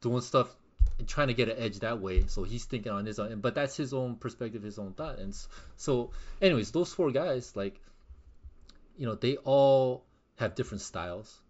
[0.00, 0.54] doing stuff
[0.98, 2.24] and trying to get an edge that way.
[2.26, 5.18] So he's thinking on his own, but that's his own perspective, his own thought.
[5.18, 5.34] And
[5.76, 6.10] so,
[6.42, 7.80] anyways, those four guys, like,
[8.96, 10.04] you know, they all
[10.36, 11.40] have different styles,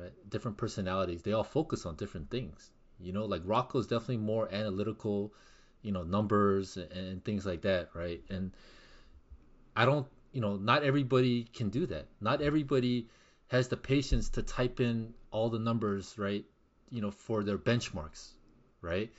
[0.00, 0.12] right?
[0.28, 1.22] Different personalities.
[1.22, 2.70] They all focus on different things.
[3.00, 5.32] You know, like Rocco is definitely more analytical,
[5.82, 8.22] you know, numbers and, and things like that, right?
[8.28, 8.52] And
[9.74, 12.06] I don't, you know, not everybody can do that.
[12.20, 13.08] Not everybody
[13.48, 16.44] has the patience to type in all the numbers, right?
[16.90, 18.32] You know, for their benchmarks,
[18.80, 19.10] right?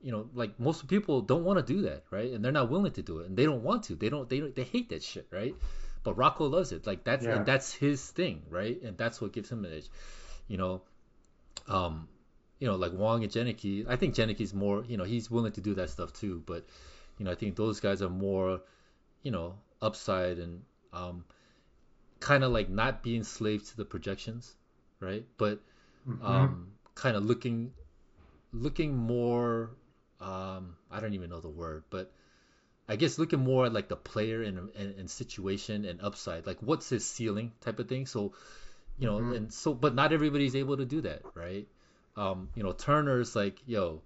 [0.00, 2.32] You know, like most people don't want to do that, right?
[2.32, 3.94] And they're not willing to do it, and they don't want to.
[3.94, 4.28] They don't.
[4.28, 4.54] They don't.
[4.54, 5.54] They hate that shit, right?
[6.02, 6.86] But Rocco loves it.
[6.86, 7.36] Like that's yeah.
[7.36, 8.80] and that's his thing, right?
[8.82, 9.88] And that's what gives him an edge.
[10.48, 10.82] You know,
[11.68, 12.08] um,
[12.58, 13.86] you know, like Wong and Jenneke.
[13.88, 14.84] I think Jenneke's more.
[14.86, 16.42] You know, he's willing to do that stuff too.
[16.46, 16.64] But
[17.18, 18.60] you know, I think those guys are more,
[19.22, 20.62] you know, upside and
[20.92, 21.24] um,
[22.20, 24.54] kind of like not being slaves to the projections,
[25.00, 25.24] right?
[25.38, 25.60] But
[26.08, 26.24] mm-hmm.
[26.24, 27.72] um, kind of looking
[28.52, 29.70] looking more
[30.22, 32.12] um, I don't even know the word, but
[32.88, 36.58] I guess looking more at like the player and, and, and situation and upside, like
[36.60, 38.06] what's his ceiling type of thing.
[38.06, 38.32] So,
[39.02, 39.32] you know, mm-hmm.
[39.32, 41.66] and so, but not everybody's able to do that, right?
[42.16, 44.00] Um, you know, Turner's like, yo,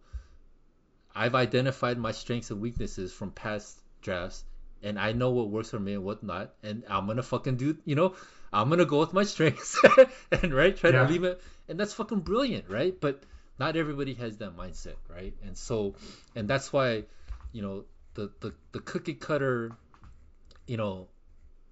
[1.14, 4.42] I've identified my strengths and weaknesses from past drafts,
[4.82, 7.76] and I know what works for me and what not, and I'm gonna fucking do,
[7.84, 8.14] you know,
[8.54, 9.78] I'm gonna go with my strengths
[10.32, 11.04] and right, try yeah.
[11.04, 12.98] to leave it, and that's fucking brilliant, right?
[12.98, 13.22] But
[13.58, 15.34] not everybody has that mindset, right?
[15.44, 15.96] And so,
[16.34, 17.04] and that's why,
[17.52, 17.84] you know,
[18.14, 19.72] the the, the cookie cutter,
[20.66, 21.08] you know,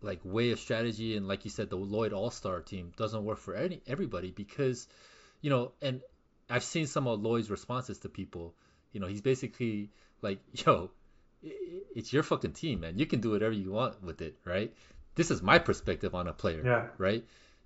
[0.05, 3.39] like way of strategy and like you said, the Lloyd All Star team doesn't work
[3.39, 4.87] for any everybody because,
[5.41, 6.01] you know, and
[6.49, 8.55] I've seen some of Lloyd's responses to people.
[8.93, 9.91] You know, he's basically
[10.23, 10.91] like, yo,
[11.95, 12.99] it's your fucking team, man.
[12.99, 14.73] You can do whatever you want with it, right?
[15.15, 16.87] This is my perspective on a player, yeah.
[16.99, 17.25] right?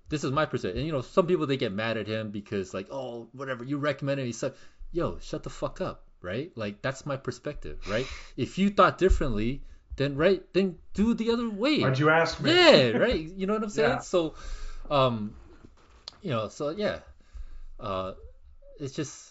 [0.09, 0.77] This is my perspective.
[0.77, 3.77] And you know, some people they get mad at him because like, oh, whatever you
[3.77, 4.53] recommended, he said,
[4.91, 6.51] yo, shut the fuck up, right?
[6.55, 8.05] Like that's my perspective, right?
[8.37, 9.63] if you thought differently,
[9.99, 11.81] then right, then do the other way.
[11.81, 12.51] Why'd you ask me?
[12.55, 13.19] Yeah, right.
[13.19, 13.89] You know what I'm saying?
[13.89, 13.99] Yeah.
[13.99, 14.33] So,
[14.89, 15.35] um,
[16.21, 16.99] you know, so yeah,
[17.79, 18.13] uh,
[18.79, 19.29] it's just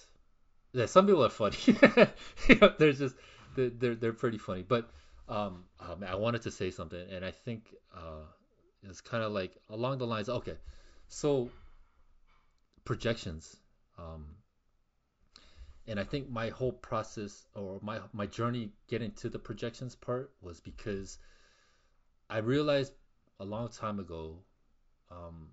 [0.72, 0.84] yeah.
[0.86, 1.56] Some people are funny.
[1.66, 3.16] you know, there's just
[3.56, 4.90] they're, they're they're pretty funny, but
[5.28, 8.28] um, um, I wanted to say something, and I think uh
[8.82, 10.28] it's kind of like along the lines.
[10.28, 10.56] Okay,
[11.08, 11.50] so
[12.84, 13.56] projections.
[13.98, 14.26] Um,
[15.88, 20.30] and I think my whole process or my my journey getting to the projections part
[20.40, 21.18] was because
[22.28, 22.92] I realized
[23.40, 24.38] a long time ago
[25.10, 25.48] um,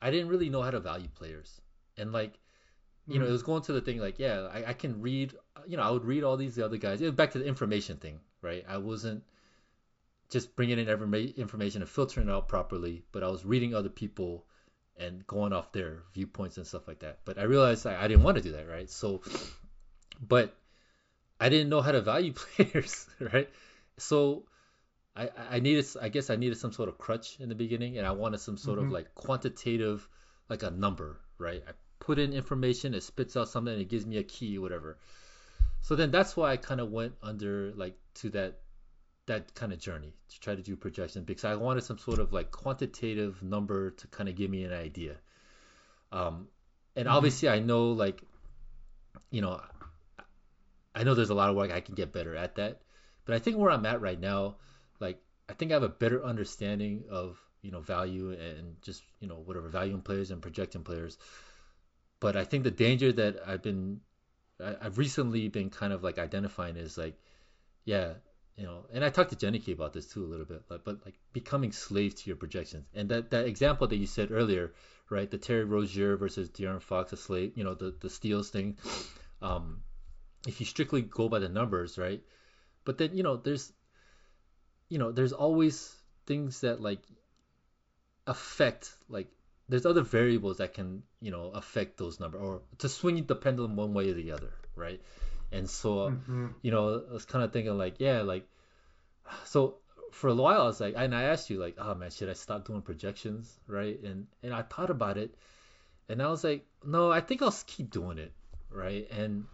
[0.00, 1.60] I didn't really know how to value players.
[1.96, 2.38] And like
[3.08, 3.32] you know it hmm.
[3.32, 5.34] was going to the thing like yeah I, I can read
[5.66, 7.00] you know I would read all these other guys.
[7.00, 8.64] Back to the information thing right?
[8.68, 9.22] I wasn't
[10.28, 13.88] just bringing in every information and filtering it out properly, but I was reading other
[13.88, 14.46] people
[14.98, 17.20] and going off their viewpoints and stuff like that.
[17.24, 18.90] But I realized I, I didn't want to do that, right?
[18.90, 19.22] So,
[20.20, 20.54] but
[21.40, 23.48] I didn't know how to value players, right?
[23.98, 24.44] So
[25.16, 28.06] I, I needed, I guess I needed some sort of crutch in the beginning, and
[28.06, 28.88] I wanted some sort mm-hmm.
[28.88, 30.08] of like quantitative,
[30.48, 31.62] like a number, right?
[31.66, 34.98] I put in information, it spits out something, it gives me a key, whatever.
[35.82, 38.60] So then that's why I kind of went under like to that
[39.26, 42.32] that kind of journey to try to do projection because I wanted some sort of
[42.32, 45.16] like quantitative number to kind of give me an idea.
[46.10, 46.48] Um,
[46.96, 47.16] and mm-hmm.
[47.16, 48.22] obviously, I know like,
[49.30, 49.60] you know,
[50.94, 52.82] I know there's a lot of work I can get better at that,
[53.24, 54.56] but I think where I'm at right now,
[55.00, 59.28] like I think I have a better understanding of you know value and just you
[59.28, 61.16] know whatever valuing players and projecting players.
[62.20, 64.00] But I think the danger that I've been,
[64.62, 67.18] I, I've recently been kind of like identifying is like,
[67.84, 68.14] yeah,
[68.56, 71.04] you know, and I talked to Jenneke about this too a little bit, but, but
[71.04, 72.86] like becoming slave to your projections.
[72.94, 74.72] And that, that example that you said earlier,
[75.08, 75.30] right?
[75.30, 78.76] The Terry Rozier versus De'Aaron Fox, a slave, you know, the, the steals thing.
[79.40, 79.82] Um,
[80.46, 82.20] if you strictly go by the numbers, right?
[82.84, 83.72] But then, you know, there's,
[84.88, 85.94] you know, there's always
[86.26, 87.00] things that like
[88.26, 89.28] affect, like,
[89.68, 93.76] there's other variables that can, you know, affect those numbers or to swing the pendulum
[93.76, 95.00] one way or the other, right?
[95.52, 96.46] And so, mm-hmm.
[96.62, 98.48] you know, I was kind of thinking like, yeah, like,
[99.44, 99.76] so
[100.10, 102.34] for a while I was like, and I asked you like, oh man, should I
[102.34, 104.00] stop doing projections, right?
[104.02, 105.34] And and I thought about it,
[106.08, 108.32] and I was like, no, I think I'll keep doing it,
[108.70, 109.08] right?
[109.10, 109.46] And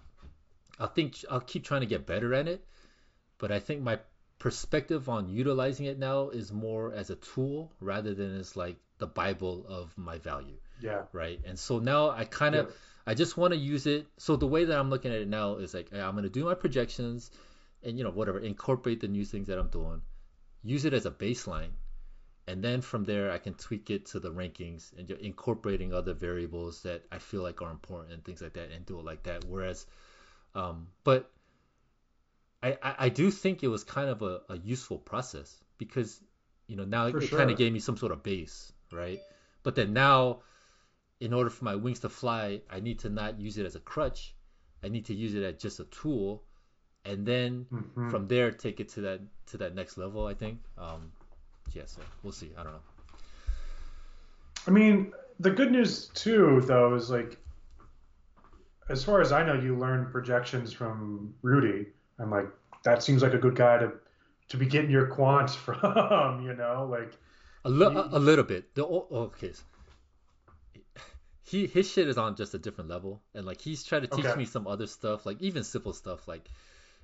[0.79, 2.65] I think I'll keep trying to get better at it,
[3.39, 3.99] but I think my
[4.39, 9.07] perspective on utilizing it now is more as a tool rather than as like the
[9.07, 11.03] bible of my value Yeah.
[11.13, 11.41] Right.
[11.45, 12.73] And so now I kind of Yeah.
[13.07, 14.07] I just want to use it.
[14.19, 16.55] So the way that I'm looking at it now is like I'm gonna do my
[16.55, 17.31] projections,
[17.83, 20.03] and you know whatever incorporate the new things that I'm doing,
[20.63, 21.71] use it as a baseline,
[22.47, 26.83] and then from there I can tweak it to the rankings and incorporating other variables
[26.83, 29.45] that I feel like are important and things like that and do it like that.
[29.45, 29.87] Whereas,
[30.55, 31.31] um, but
[32.63, 36.21] I, I, I do think it was kind of a, a useful process because
[36.67, 37.39] you know now For it sure.
[37.39, 39.21] kind of gave me some sort of base, right?
[39.63, 40.43] But then now,
[41.21, 43.81] in order for my wings to fly, I need to not use it as a
[43.81, 44.35] crutch.
[44.85, 46.45] I need to use it as just a tool,
[47.05, 48.11] and then Mhm.
[48.11, 50.27] from there take it to that to that next level.
[50.27, 50.61] I think.
[50.77, 51.11] Um,
[51.73, 52.53] yeah, so we'll see.
[52.57, 52.81] I don't know.
[54.67, 57.39] I mean, the good news too, though, is like,
[58.89, 61.87] as far as I know, you learned projections from Rudy,
[62.19, 62.49] and like
[62.85, 63.93] that seems like a good guy to
[64.51, 66.43] to be getting your quants from.
[66.45, 67.13] You know, like
[67.65, 68.75] A, li- You- a, little bit.
[68.75, 69.53] The okay.
[71.49, 74.27] He his shit is on just a different level, and like he's trying to teach
[74.27, 74.37] Okay.
[74.37, 76.51] me some other stuff, like even simple stuff, like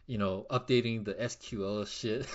[0.07, 2.27] you know updating the SQL shit.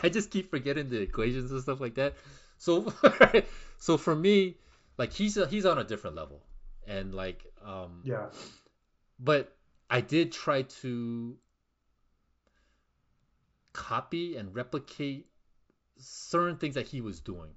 [0.04, 2.14] I just keep forgetting the equations and stuff like that.
[2.58, 2.92] So
[3.78, 4.56] so for me,
[4.98, 6.42] like he's a, he's on a different level,
[6.86, 8.26] and like um yeah,
[9.18, 9.56] but
[9.90, 11.38] I did try to
[13.72, 15.26] copy and replicate
[15.98, 17.52] certain things that he was doing.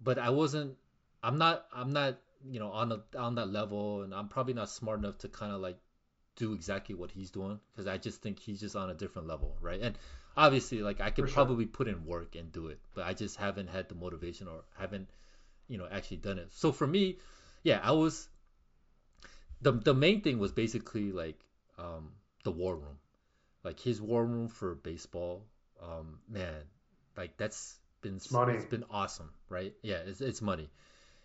[0.00, 0.76] But I wasn't
[1.22, 2.20] I'm not I'm not,
[2.50, 5.52] you know, on a, on that level and I'm probably not smart enough to kind
[5.52, 5.78] of like
[6.36, 9.56] do exactly what he's doing because I just think he's just on a different level,
[9.60, 9.80] right?
[9.80, 9.98] And
[10.36, 11.30] obviously like I could sure.
[11.30, 14.62] probably put in work and do it, but I just haven't had the motivation or
[14.78, 15.08] haven't,
[15.68, 16.48] you know, actually done it.
[16.52, 17.18] So for me,
[17.64, 18.28] yeah, I was
[19.60, 21.38] the the main thing was basically like
[21.78, 22.12] um
[22.44, 22.98] the war room
[23.64, 25.46] like his war room for baseball
[25.82, 26.62] um man
[27.16, 28.58] like that's been It's money.
[28.58, 30.70] it's been awesome right yeah it's, it's money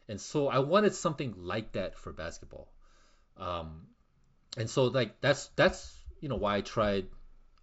[0.07, 2.67] and so i wanted something like that for basketball.
[3.37, 3.87] Um
[4.57, 7.07] and so like that's that's you know why i tried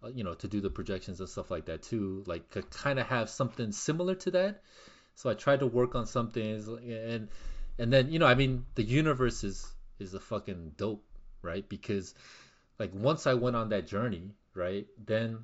[0.03, 2.99] uh, you know to do the projections and stuff like that too like to kind
[2.99, 4.63] of have something similar to that.
[5.15, 7.29] So i tried to work on some things and
[7.79, 9.67] and then you know i mean the universe is
[9.99, 11.05] is a fucking dope
[11.45, 11.69] right?
[11.69, 12.15] Because
[12.79, 15.39] like once i went on that journey right then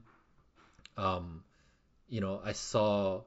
[0.96, 1.44] um
[2.08, 3.22] you know i saw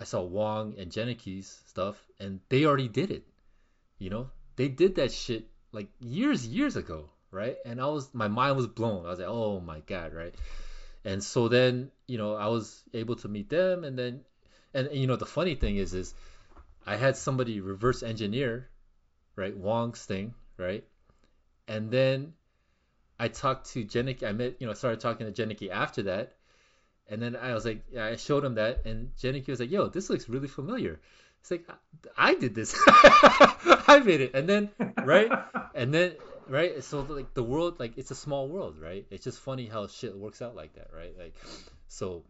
[0.00, 3.26] i saw wong and Janicki's stuff and they already did it
[3.98, 4.28] you know?
[4.56, 7.56] They did that shit like years years ago right?
[7.66, 9.04] And i was my mind was blown.
[9.04, 10.34] I was like oh my god right?
[11.04, 14.20] And so then you know i was able to meet them and then
[14.74, 16.14] and, and you know the funny thing is is
[16.86, 18.68] i had somebody reverse engineer
[19.34, 20.84] right wong's thing right?
[21.68, 22.32] And then
[23.18, 26.35] i talked to Janicki i met you know I started talking to Janicki after that
[27.08, 30.10] and then i was like i showed him that and Janicki was like yo this
[30.10, 31.00] looks really familiar.
[31.40, 31.68] It's like
[32.16, 32.74] i did this.
[32.86, 34.34] I made it.
[34.34, 34.70] And then
[35.04, 35.30] right?
[35.74, 36.14] And then
[36.48, 36.82] right?
[36.82, 39.06] So like the world like it's a small world right?
[39.10, 41.16] It's just funny how shit works out like that right?
[41.16, 41.34] Like
[41.88, 42.24] so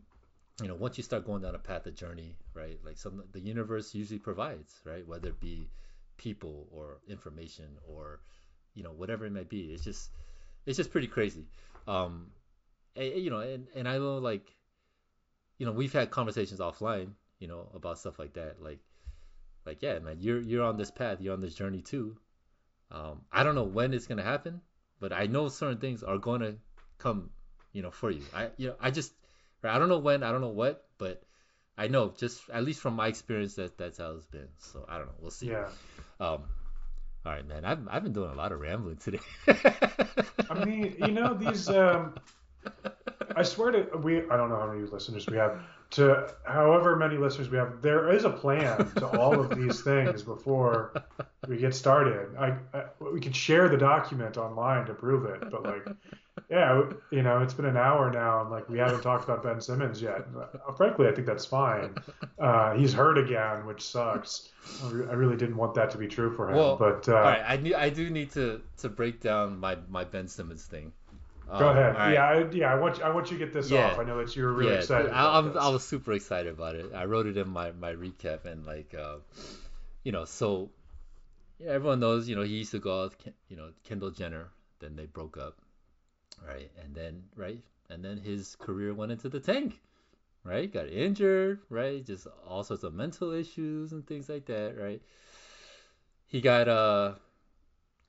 [0.61, 2.79] you know once you start going down a path of journey right?
[2.85, 5.07] Like some the universe usually provides right?
[5.07, 5.70] Whether it be
[6.18, 8.20] people or information or
[8.74, 9.72] you know whatever it might be.
[9.72, 10.11] It's just
[10.66, 11.47] it's just pretty crazy.
[11.89, 12.27] Um
[12.97, 14.56] and, you know and, and i know like
[15.59, 18.63] you know we've had conversations offline you know about stuff like that.
[18.63, 18.79] Like
[19.65, 21.21] like yeah man you're you're on this path.
[21.21, 22.17] You're on this journey too.
[22.91, 24.61] Um i don't know when it's gonna happen
[25.01, 26.55] but i know certain things are gonna
[26.99, 27.31] come
[27.73, 28.23] you know for you.
[28.35, 29.13] I you know i just
[29.65, 31.25] i don't know when i don't know what but
[31.77, 34.49] i know just at least from my experience that that's how it's been.
[34.59, 35.15] So i don't know.
[35.21, 35.49] We'll see.
[35.49, 35.69] Yeah.
[36.21, 36.45] um
[37.27, 37.65] all right man.
[37.65, 39.19] I've, I've been doing a lot of rambling today.
[39.49, 41.69] I mean, you know, these.
[41.69, 42.15] Um,
[43.35, 44.18] I swear to we.
[44.31, 45.61] I don't know how many listeners we have.
[45.93, 50.22] To however many listeners we have, there is a plan to all of these things
[50.22, 50.93] before
[51.47, 52.37] we get started.
[52.37, 55.87] I, I we could share the document online to prove it, but like,
[56.51, 59.61] yeah, you know, it's been an hour now, and like we haven't talked about Ben
[59.61, 60.27] Simmons yet.
[60.37, 61.95] Uh, frankly, I think that's fine.
[62.37, 64.49] Uh, he's hurt again, which sucks.
[64.85, 67.14] I re- I really didn't want that to be true for him, Well, but uh,
[67.14, 70.93] all right i i do need to to break down my my ben simmons thing
[71.49, 71.94] Go Um, ahead.
[71.94, 72.12] all right.
[72.14, 72.72] Yeah, I, yeah.
[72.72, 73.86] I want I want you to get this Yeah.
[73.86, 73.99] off.
[73.99, 75.11] I know that you're really yeah, excited.
[75.11, 75.62] I, about I'm, this.
[75.62, 76.92] I was super excited about it.
[76.94, 79.16] I wrote it in my, my recap and like, uh,
[80.03, 80.70] you know, so
[81.59, 84.11] yeah, everyone knows, you know, he used to go out, with Ken- you know, Kendall
[84.11, 84.49] Jenner.
[84.80, 85.57] Then they broke up,
[86.47, 86.70] right?
[86.84, 89.80] And then right, and then his career went into the tank,
[90.44, 90.70] right?
[90.72, 92.05] Got injured, right?
[92.05, 95.01] Just all sorts of mental issues and things like that, right?
[96.26, 97.14] He got uh,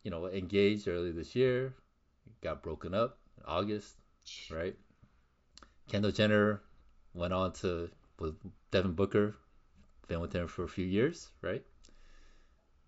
[0.04, 1.74] you know, engaged earlier this year.
[2.42, 3.96] Got broken up in August
[4.50, 4.76] right?
[5.90, 6.62] Kendall Jenner
[7.14, 8.36] went on to with
[8.72, 9.36] Devin Booker,
[10.08, 11.64] been with him for a few years, right?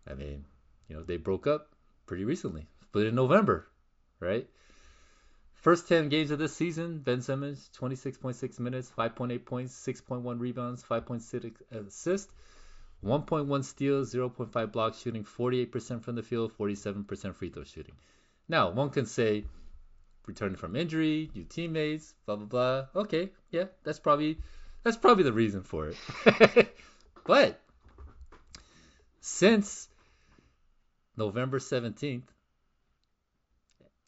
[0.10, 0.46] I mean,
[0.88, 1.70] you know, they broke up
[2.06, 3.68] pretty recently, split in November,
[4.20, 4.48] right?
[5.54, 11.54] First 10 games of this season, Ben Simmons, 26.6 minutes, 5.8 points, 6.1 rebounds, 5.6
[11.72, 12.32] assists,
[13.04, 17.96] 1.1 steals, 0.5 blocks, shooting 48% from the field, 47% free throw shooting.
[18.48, 19.46] Now, one can say,
[20.26, 23.02] returning from injury, new teammates, blah blah blah.
[23.02, 24.38] Okay, yeah, that's probably
[24.84, 26.76] that's probably the reason for it.
[27.26, 27.60] but
[29.22, 29.90] since
[31.18, 32.24] November 17th,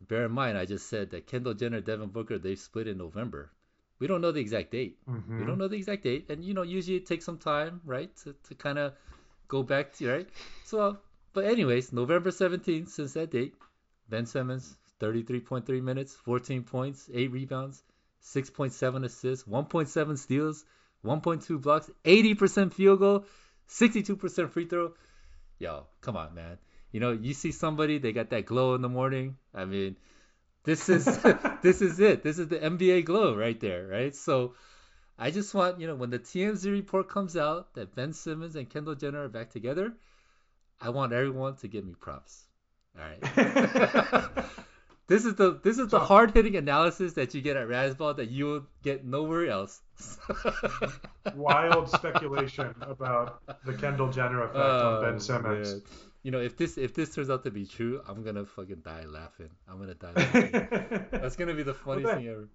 [0.08, 3.52] bear in mind I just said that Kendall Jenner, Devin Booker, they split in November.
[4.00, 4.98] We don't know the exact date.
[5.08, 5.40] Mm-hmm.
[5.42, 8.16] We don't know the exact date, and you know usually it takes some time, right,
[8.24, 8.94] to, to kind of
[9.48, 10.30] go back to right.
[10.64, 10.98] So,
[11.34, 13.54] but anyways, November 17th, since that date,
[14.10, 17.84] Ben Simmons 33.3 minutes, 14 points, 8 rebounds,
[18.24, 20.64] 6.7 assists, 1.7 steals,
[21.04, 23.26] 1.2 blocks, 80% field goal,
[23.68, 24.94] 62% free throw.
[25.58, 26.58] Yo, come on, man.
[26.92, 29.38] You know, you see somebody, they got that glow in the morning.
[29.54, 29.96] I mean,
[30.64, 31.06] this is
[31.64, 32.24] this is it.
[32.24, 34.16] This is the NBA glow right there, right?
[34.16, 34.54] So
[35.18, 38.70] I just want, you know, when the TMZ report comes out that Ben Simmons and
[38.70, 39.94] Kendall Jenner are back together,
[40.80, 42.46] I want everyone to give me props.
[42.98, 44.46] All right.
[45.12, 48.30] This is the this is the hard hitting analysis that you get at Razzball that
[48.30, 49.82] you will get nowhere else.
[51.36, 55.74] Wild speculation about the Kendall Jenner effect oh, on Ben Simmons.
[55.74, 55.82] Man.
[56.24, 59.04] You know, if this if this turns out to be true, I'm gonna fucking die
[59.04, 59.50] laughing.
[59.70, 61.06] I'm gonna die laughing.
[61.12, 62.48] That's gonna be the funniest well, thing ever.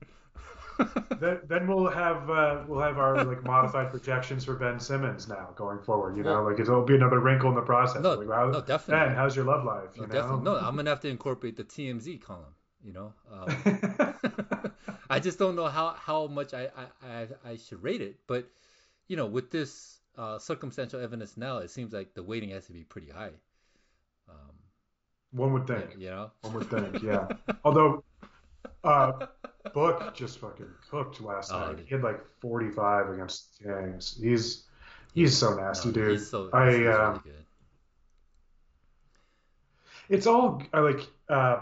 [1.21, 5.51] then, then we'll have uh, we'll have our like modified projections for Ben Simmons now
[5.57, 6.17] going forward.
[6.17, 8.03] You know, well, like it'll be another wrinkle in the process.
[8.03, 9.07] No, like, how, no definitely.
[9.07, 9.91] Ben, how's your love life?
[9.97, 10.15] No, you know?
[10.15, 10.45] definitely.
[10.45, 12.55] No, I'm gonna have to incorporate the TMZ column.
[12.85, 14.73] You know, um,
[15.11, 18.49] I just don't know how how much I, I I I should rate it, but
[19.09, 22.73] you know, with this uh, circumstantial evidence now, it seems like the weighting has to
[22.73, 23.31] be pretty high.
[24.29, 24.55] Um,
[25.33, 25.97] One would think.
[25.99, 26.31] You know.
[26.43, 27.03] One would think.
[27.03, 27.29] Yeah.
[27.65, 28.05] Although.
[28.85, 29.27] Uh,
[29.73, 31.85] Book just fucking cooked last oh, night.
[31.87, 34.19] He had like 45 against the Kings.
[34.23, 34.65] He's
[35.15, 36.21] he's so nasty, no, dude.
[36.21, 37.19] So, I really uh,
[40.09, 41.61] it's all I like uh,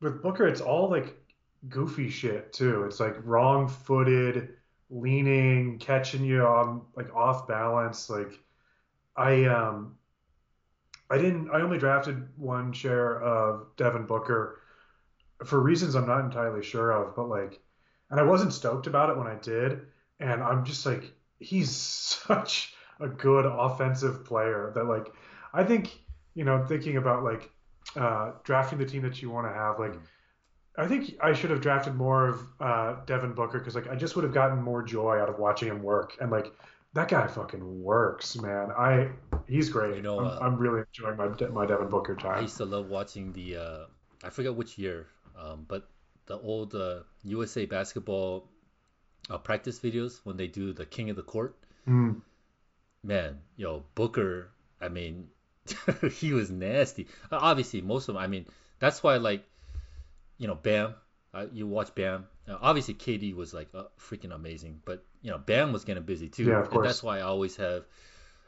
[0.00, 0.46] with Booker.
[0.46, 1.16] It's all like
[1.68, 2.84] goofy shit too.
[2.84, 4.50] It's like wrong-footed,
[4.90, 8.08] leaning, catching you on like off balance.
[8.08, 8.38] Like
[9.16, 9.96] I um
[11.10, 11.50] I didn't.
[11.50, 14.61] I only drafted one share of Devin Booker
[15.44, 17.60] for reasons I'm not entirely sure of, but like,
[18.10, 19.82] and I wasn't stoked about it when I did,
[20.20, 25.12] and I'm just like, he's such a good offensive player that like,
[25.52, 25.98] I think
[26.34, 27.50] you know, thinking about like
[27.96, 29.94] uh, drafting the team that you want to have, like.
[30.78, 34.16] I think I should have drafted more of uh, Devin Booker because like I just
[34.16, 36.50] would have gotten more joy out of watching him work and like
[36.94, 38.70] that guy fucking works, man.
[38.70, 39.10] I
[39.46, 39.96] he's great.
[39.96, 42.38] You know, I'm, uh, I'm really enjoying my my Devin Booker time.
[42.38, 43.84] I used to love watching the uh,
[44.24, 45.88] I forget which year um, but
[46.26, 48.48] the old uh, USA basketball
[49.30, 51.56] uh, practice videos when they do the King of the Court,
[51.88, 52.20] mm.
[53.02, 54.50] man, yo Booker.
[54.80, 55.28] I mean,
[56.12, 57.06] he was nasty.
[57.30, 58.22] Uh, obviously, most of them.
[58.22, 58.46] I mean,
[58.78, 59.44] that's why like,
[60.38, 60.94] you know, Bam.
[61.34, 62.26] Uh, you watch Bam.
[62.46, 66.28] Uh, obviously, KD was like uh, freaking amazing, but you know, Bam was getting busy
[66.28, 66.44] too.
[66.44, 66.82] Yeah, of course.
[66.82, 67.84] And that's why I always have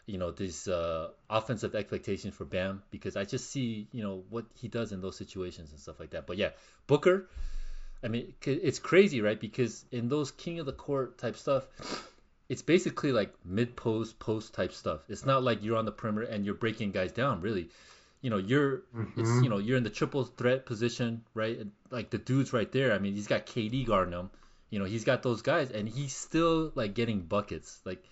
[0.06, 4.44] you know this uh, offensive expectations for Bam because I just see you know what
[4.54, 6.26] he does in those situations and stuff like that.
[6.26, 6.50] But yeah,
[6.86, 7.28] Booker,
[8.02, 9.40] I mean it's crazy, right?
[9.40, 11.64] Because in those king of the court type stuff,
[12.48, 15.00] it's basically like mid post post type stuff.
[15.08, 17.40] It's not like you're on the perimeter and you're breaking guys down.
[17.40, 17.70] Really,
[18.20, 19.20] you know you're mm-hmm.
[19.20, 21.58] it's you know you're in the triple threat position, right?
[21.58, 22.92] And, like the dude's right there.
[22.92, 24.30] I mean he's got KD guarding him.
[24.68, 28.04] You know he's got those guys and he's still like getting buckets like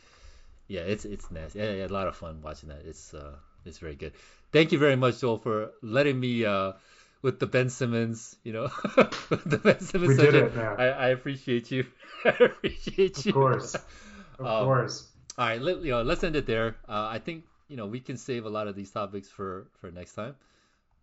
[0.72, 1.58] yeah, it's it's nasty.
[1.58, 2.80] Yeah, yeah, a lot of fun watching that.
[2.86, 4.14] It's uh, it's very good.
[4.52, 6.72] Thank you very much, Joel, for letting me uh,
[7.20, 8.36] with the Ben Simmons.
[8.42, 8.66] You know,
[9.44, 10.08] the Ben Simmons.
[10.08, 10.80] We did it, man.
[10.80, 11.84] I, I appreciate you.
[12.24, 13.30] I appreciate you.
[13.30, 13.74] Of course,
[14.38, 15.12] of um, course.
[15.36, 16.76] All right, let, you know, let's end it there.
[16.88, 19.90] Uh, I think you know we can save a lot of these topics for for
[19.90, 20.36] next time.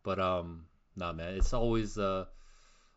[0.01, 0.65] But um,
[0.95, 2.25] nah, man, it's always uh,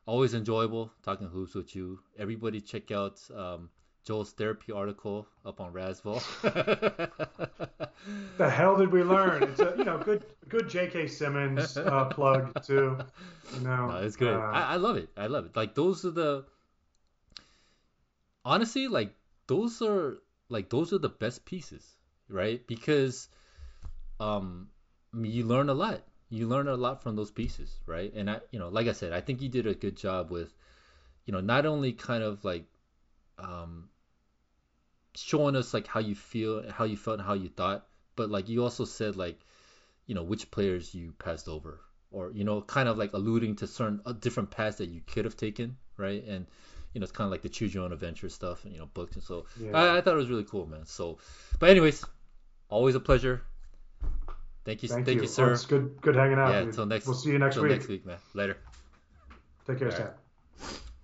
[0.07, 2.01] always enjoyable talking hoops with you.
[2.19, 3.69] Everybody, check out um
[4.05, 6.21] Joel's therapy article up on Razzball.
[8.39, 9.43] the hell did we learn?
[9.45, 11.07] It's a you know good good J.K.
[11.07, 12.99] Simmons uh, plug too.
[13.55, 14.35] You know, no, it's good.
[14.35, 15.09] Uh, I, I love it.
[15.17, 15.55] I love it.
[15.55, 16.45] Like those are the
[18.45, 19.15] honestly like
[19.47, 21.87] those are like those are the best pieces,
[22.29, 22.67] right?
[22.67, 23.29] Because
[24.19, 24.69] um
[25.15, 26.03] you learn a lot.
[26.29, 28.13] You learn a lot from those pieces, right?
[28.15, 30.53] And I you know like I said, I think you did a good job with
[31.25, 32.65] you know not only kind of like
[33.39, 33.89] um
[35.15, 37.87] showing us like how you feel, how you felt, and how you thought.
[38.17, 39.39] But like you also said, like
[40.07, 43.67] you know which players you passed over, or you know kind of like alluding to
[43.67, 46.23] certain uh, different paths that you could have taken, right?
[46.25, 46.47] And
[46.93, 48.87] you know it's kind of like the choose your own adventure stuff, and you know
[48.87, 49.73] books, and so Yeah.
[49.73, 50.87] I, I thought it was really cool, man.
[50.87, 51.19] So,
[51.59, 52.05] but anyways,
[52.69, 53.43] always a pleasure.
[54.65, 55.23] Thank you, Thank, thank, you.
[55.23, 55.53] you, sir.
[55.53, 56.51] It's good good hanging out.
[56.51, 57.07] yeah, until next.
[57.07, 57.73] We'll see you next week.
[57.73, 58.19] next week, man.
[58.35, 58.57] Later.
[59.67, 60.15] Take care,
[60.61, 60.79] All.